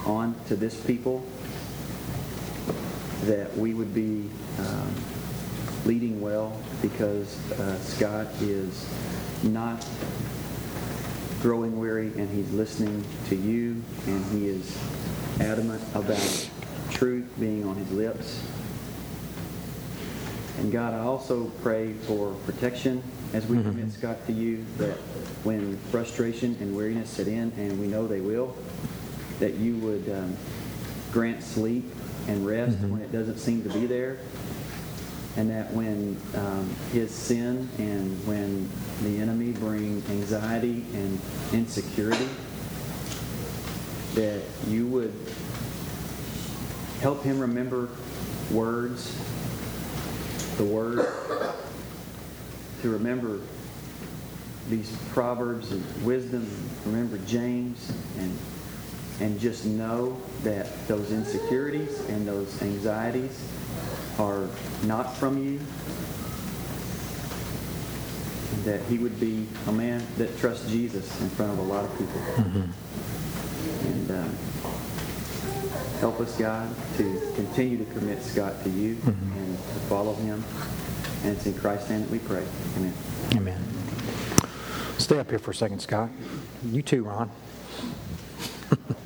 [0.05, 1.23] on to this people,
[3.25, 4.29] that we would be
[4.59, 4.95] um,
[5.85, 8.87] leading well because uh, Scott is
[9.43, 9.85] not
[11.41, 14.77] growing weary and he's listening to you and he is
[15.39, 16.49] adamant about
[16.91, 18.45] truth being on his lips.
[20.57, 23.01] And God, I also pray for protection
[23.33, 23.69] as we mm-hmm.
[23.69, 24.97] commit Scott to you, that
[25.43, 28.55] when frustration and weariness set in, and we know they will,
[29.39, 30.35] that you would um,
[31.11, 31.85] grant sleep
[32.27, 32.91] and rest mm-hmm.
[32.91, 34.17] when it doesn't seem to be there.
[35.37, 38.67] And that when um, his sin and when
[39.03, 41.21] the enemy bring anxiety and
[41.53, 42.27] insecurity,
[44.19, 45.13] that you would
[46.99, 47.87] help him remember
[48.51, 49.17] words,
[50.57, 51.07] the word,
[52.81, 53.39] to remember
[54.67, 56.45] these proverbs and wisdom,
[56.85, 58.37] remember James, and
[59.21, 63.41] and just know that those insecurities and those anxieties
[64.17, 64.47] are
[64.83, 65.59] not from you.
[68.65, 71.91] That he would be a man that trusts Jesus in front of a lot of
[71.97, 72.19] people.
[72.35, 72.71] Mm-hmm.
[73.89, 74.23] And uh,
[75.99, 79.37] help us, God, to continue to commit Scott to you mm-hmm.
[79.37, 80.43] and to follow him.
[81.23, 82.45] And it's in Christ's name that we pray.
[82.77, 82.93] Amen.
[83.35, 83.63] Amen.
[84.97, 86.09] Stay up here for a second, Scott.
[86.63, 87.29] You too, Ron.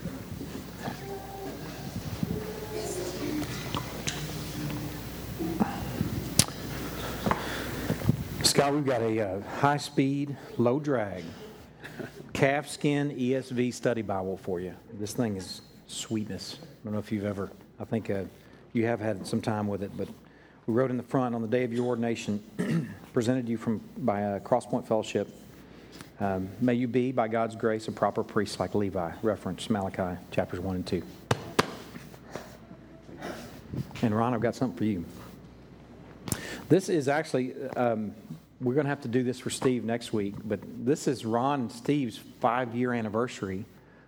[8.64, 11.26] Y'all, we've got a uh, high speed, low drag
[12.44, 14.76] calfskin ESV study Bible for you.
[15.00, 16.60] This thing is sweetness.
[16.62, 18.24] I don't know if you've ever, I think uh,
[18.74, 20.10] you have had some time with it, but
[20.68, 22.44] we wrote in the front on the day of your ordination,
[23.14, 25.34] presented you from by a Crosspoint Fellowship.
[26.20, 29.14] Um, may you be, by God's grace, a proper priest like Levi.
[29.22, 31.02] Reference Malachi chapters 1 and 2.
[34.02, 35.06] And Ron, I've got something for you.
[36.68, 38.14] This is actually, um,
[38.64, 41.62] we're going to have to do this for Steve next week, but this is Ron
[41.62, 43.66] and Steve's five year anniversary.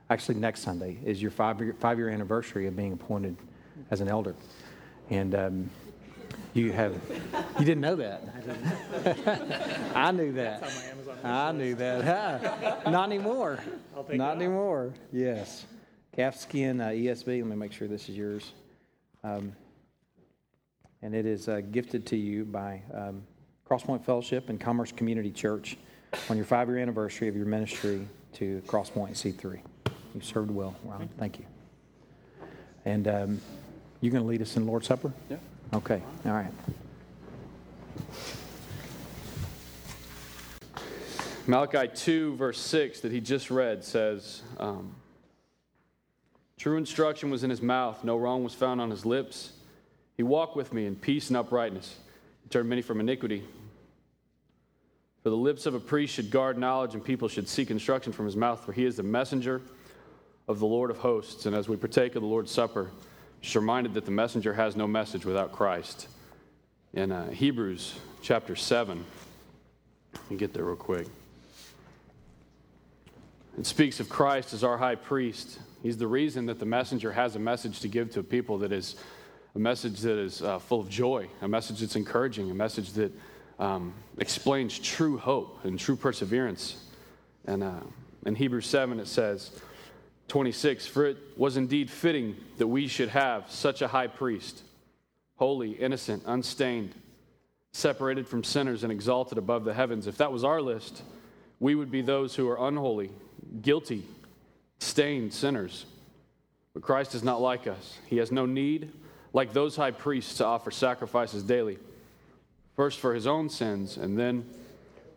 [0.09, 3.35] Actually, next Sunday is your five year, five year anniversary of being appointed
[3.91, 4.35] as an elder.
[5.09, 5.69] And um,
[6.53, 6.95] you have,
[7.59, 8.23] you didn't know that.
[9.95, 10.63] I knew that.
[11.23, 12.89] I knew that.
[12.89, 13.59] Not anymore.
[14.09, 14.93] Not anymore.
[15.11, 15.65] Yes.
[16.15, 17.27] Calfskin uh, ESV.
[17.41, 18.53] Let me make sure this is yours.
[19.23, 19.53] Um,
[21.01, 23.23] and it is uh, gifted to you by um,
[23.69, 25.77] Crosspoint Fellowship and Commerce Community Church
[26.29, 29.59] on your five year anniversary of your ministry to Crosspoint C3.
[30.13, 31.09] You served well, Ron.
[31.17, 31.45] Thank you.
[32.85, 33.41] And um,
[34.01, 35.11] you're going to lead us in Lord's Supper?
[35.29, 35.37] Yeah.
[35.73, 36.51] Okay, all right.
[41.47, 44.95] Malachi 2, verse 6, that he just read says, um,
[46.57, 49.53] True instruction was in his mouth, no wrong was found on his lips.
[50.17, 51.97] He walked with me in peace and uprightness.
[52.43, 53.43] He turned many from iniquity.
[55.25, 58.25] For the lips of a priest should guard knowledge, and people should seek instruction from
[58.25, 59.59] his mouth, for he is the messenger
[60.47, 61.47] of the Lord of hosts.
[61.47, 62.91] And as we partake of the Lord's Supper,
[63.41, 66.09] just reminded that the messenger has no message without Christ.
[66.93, 69.03] In uh, Hebrews chapter 7,
[70.13, 71.07] let me get there real quick.
[73.57, 75.57] It speaks of Christ as our high priest.
[75.81, 78.71] He's the reason that the messenger has a message to give to a people that
[78.71, 78.95] is
[79.55, 83.11] a message that is uh, full of joy, a message that's encouraging, a message that
[83.59, 86.83] um, explains true hope and true perseverance.
[87.45, 87.79] And uh,
[88.25, 89.51] in Hebrews 7, it says,
[90.27, 94.61] 26, for it was indeed fitting that we should have such a high priest,
[95.37, 96.93] holy, innocent, unstained,
[97.71, 100.07] separated from sinners, and exalted above the heavens.
[100.07, 101.03] If that was our list,
[101.59, 103.11] we would be those who are unholy,
[103.61, 104.03] guilty,
[104.79, 105.85] stained sinners.
[106.73, 107.97] But Christ is not like us.
[108.07, 108.91] He has no need
[109.35, 111.77] like those high priests, to offer sacrifices daily,
[112.75, 114.47] first for his own sins and then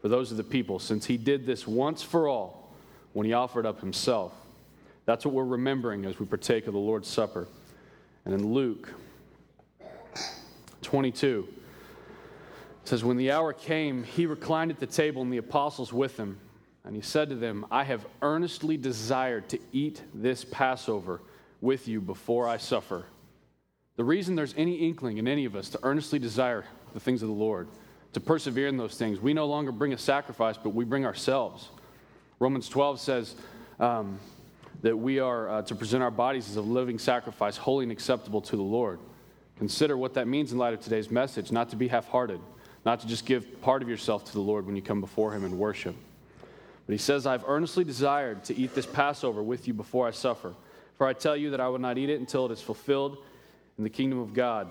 [0.00, 2.72] for those of the people, since he did this once for all
[3.12, 4.32] when he offered up himself.
[5.04, 7.48] That's what we're remembering as we partake of the Lord's Supper.
[8.24, 8.92] And in Luke
[10.82, 11.48] 22,
[12.82, 16.16] it says, When the hour came, he reclined at the table and the apostles with
[16.16, 16.38] him.
[16.84, 21.20] And he said to them, I have earnestly desired to eat this Passover
[21.60, 23.04] with you before I suffer.
[23.96, 26.64] The reason there's any inkling in any of us to earnestly desire
[26.98, 27.68] the things of the Lord,
[28.12, 31.68] to persevere in those things, we no longer bring a sacrifice, but we bring ourselves.
[32.40, 33.36] Romans 12 says
[33.78, 34.18] um,
[34.82, 38.40] that we are uh, to present our bodies as a living sacrifice, holy and acceptable
[38.40, 38.98] to the Lord.
[39.58, 42.40] Consider what that means in light of today's message, not to be half hearted,
[42.84, 45.44] not to just give part of yourself to the Lord when you come before Him
[45.44, 45.94] in worship.
[46.86, 50.54] But He says, I've earnestly desired to eat this Passover with you before I suffer.
[50.96, 53.18] For I tell you that I will not eat it until it is fulfilled
[53.76, 54.70] in the kingdom of God.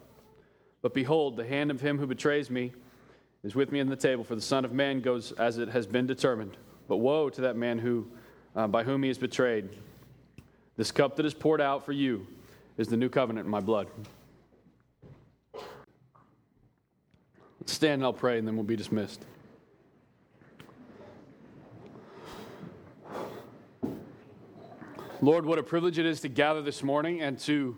[0.81, 2.73] But behold, the hand of him who betrays me
[3.43, 5.85] is with me in the table, for the Son of Man goes as it has
[5.85, 6.57] been determined.
[6.87, 8.07] But woe to that man who,
[8.55, 9.69] uh, by whom he is betrayed.
[10.77, 12.27] This cup that is poured out for you
[12.77, 13.87] is the new covenant in my blood.
[17.59, 19.23] Let's stand and I'll pray, and then we'll be dismissed.
[25.23, 27.77] Lord, what a privilege it is to gather this morning and to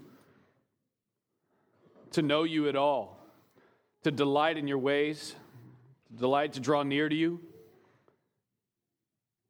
[2.14, 3.20] to know you at all,
[4.04, 5.36] to delight in your ways,
[6.08, 7.40] to delight to draw near to you.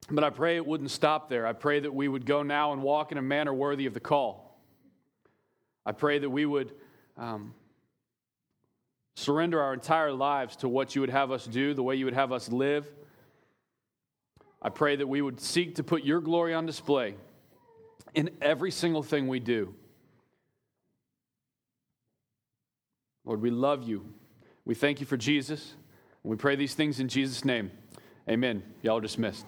[0.09, 1.47] But I pray it wouldn't stop there.
[1.47, 3.99] I pray that we would go now and walk in a manner worthy of the
[3.99, 4.59] call.
[5.85, 6.73] I pray that we would
[7.17, 7.53] um,
[9.15, 12.13] surrender our entire lives to what you would have us do, the way you would
[12.13, 12.89] have us live.
[14.61, 17.15] I pray that we would seek to put your glory on display
[18.13, 19.73] in every single thing we do.
[23.25, 24.05] Lord, we love you.
[24.65, 25.75] We thank you for Jesus.
[26.23, 27.71] We pray these things in Jesus' name.
[28.29, 28.63] Amen.
[28.81, 29.47] Y'all are dismissed.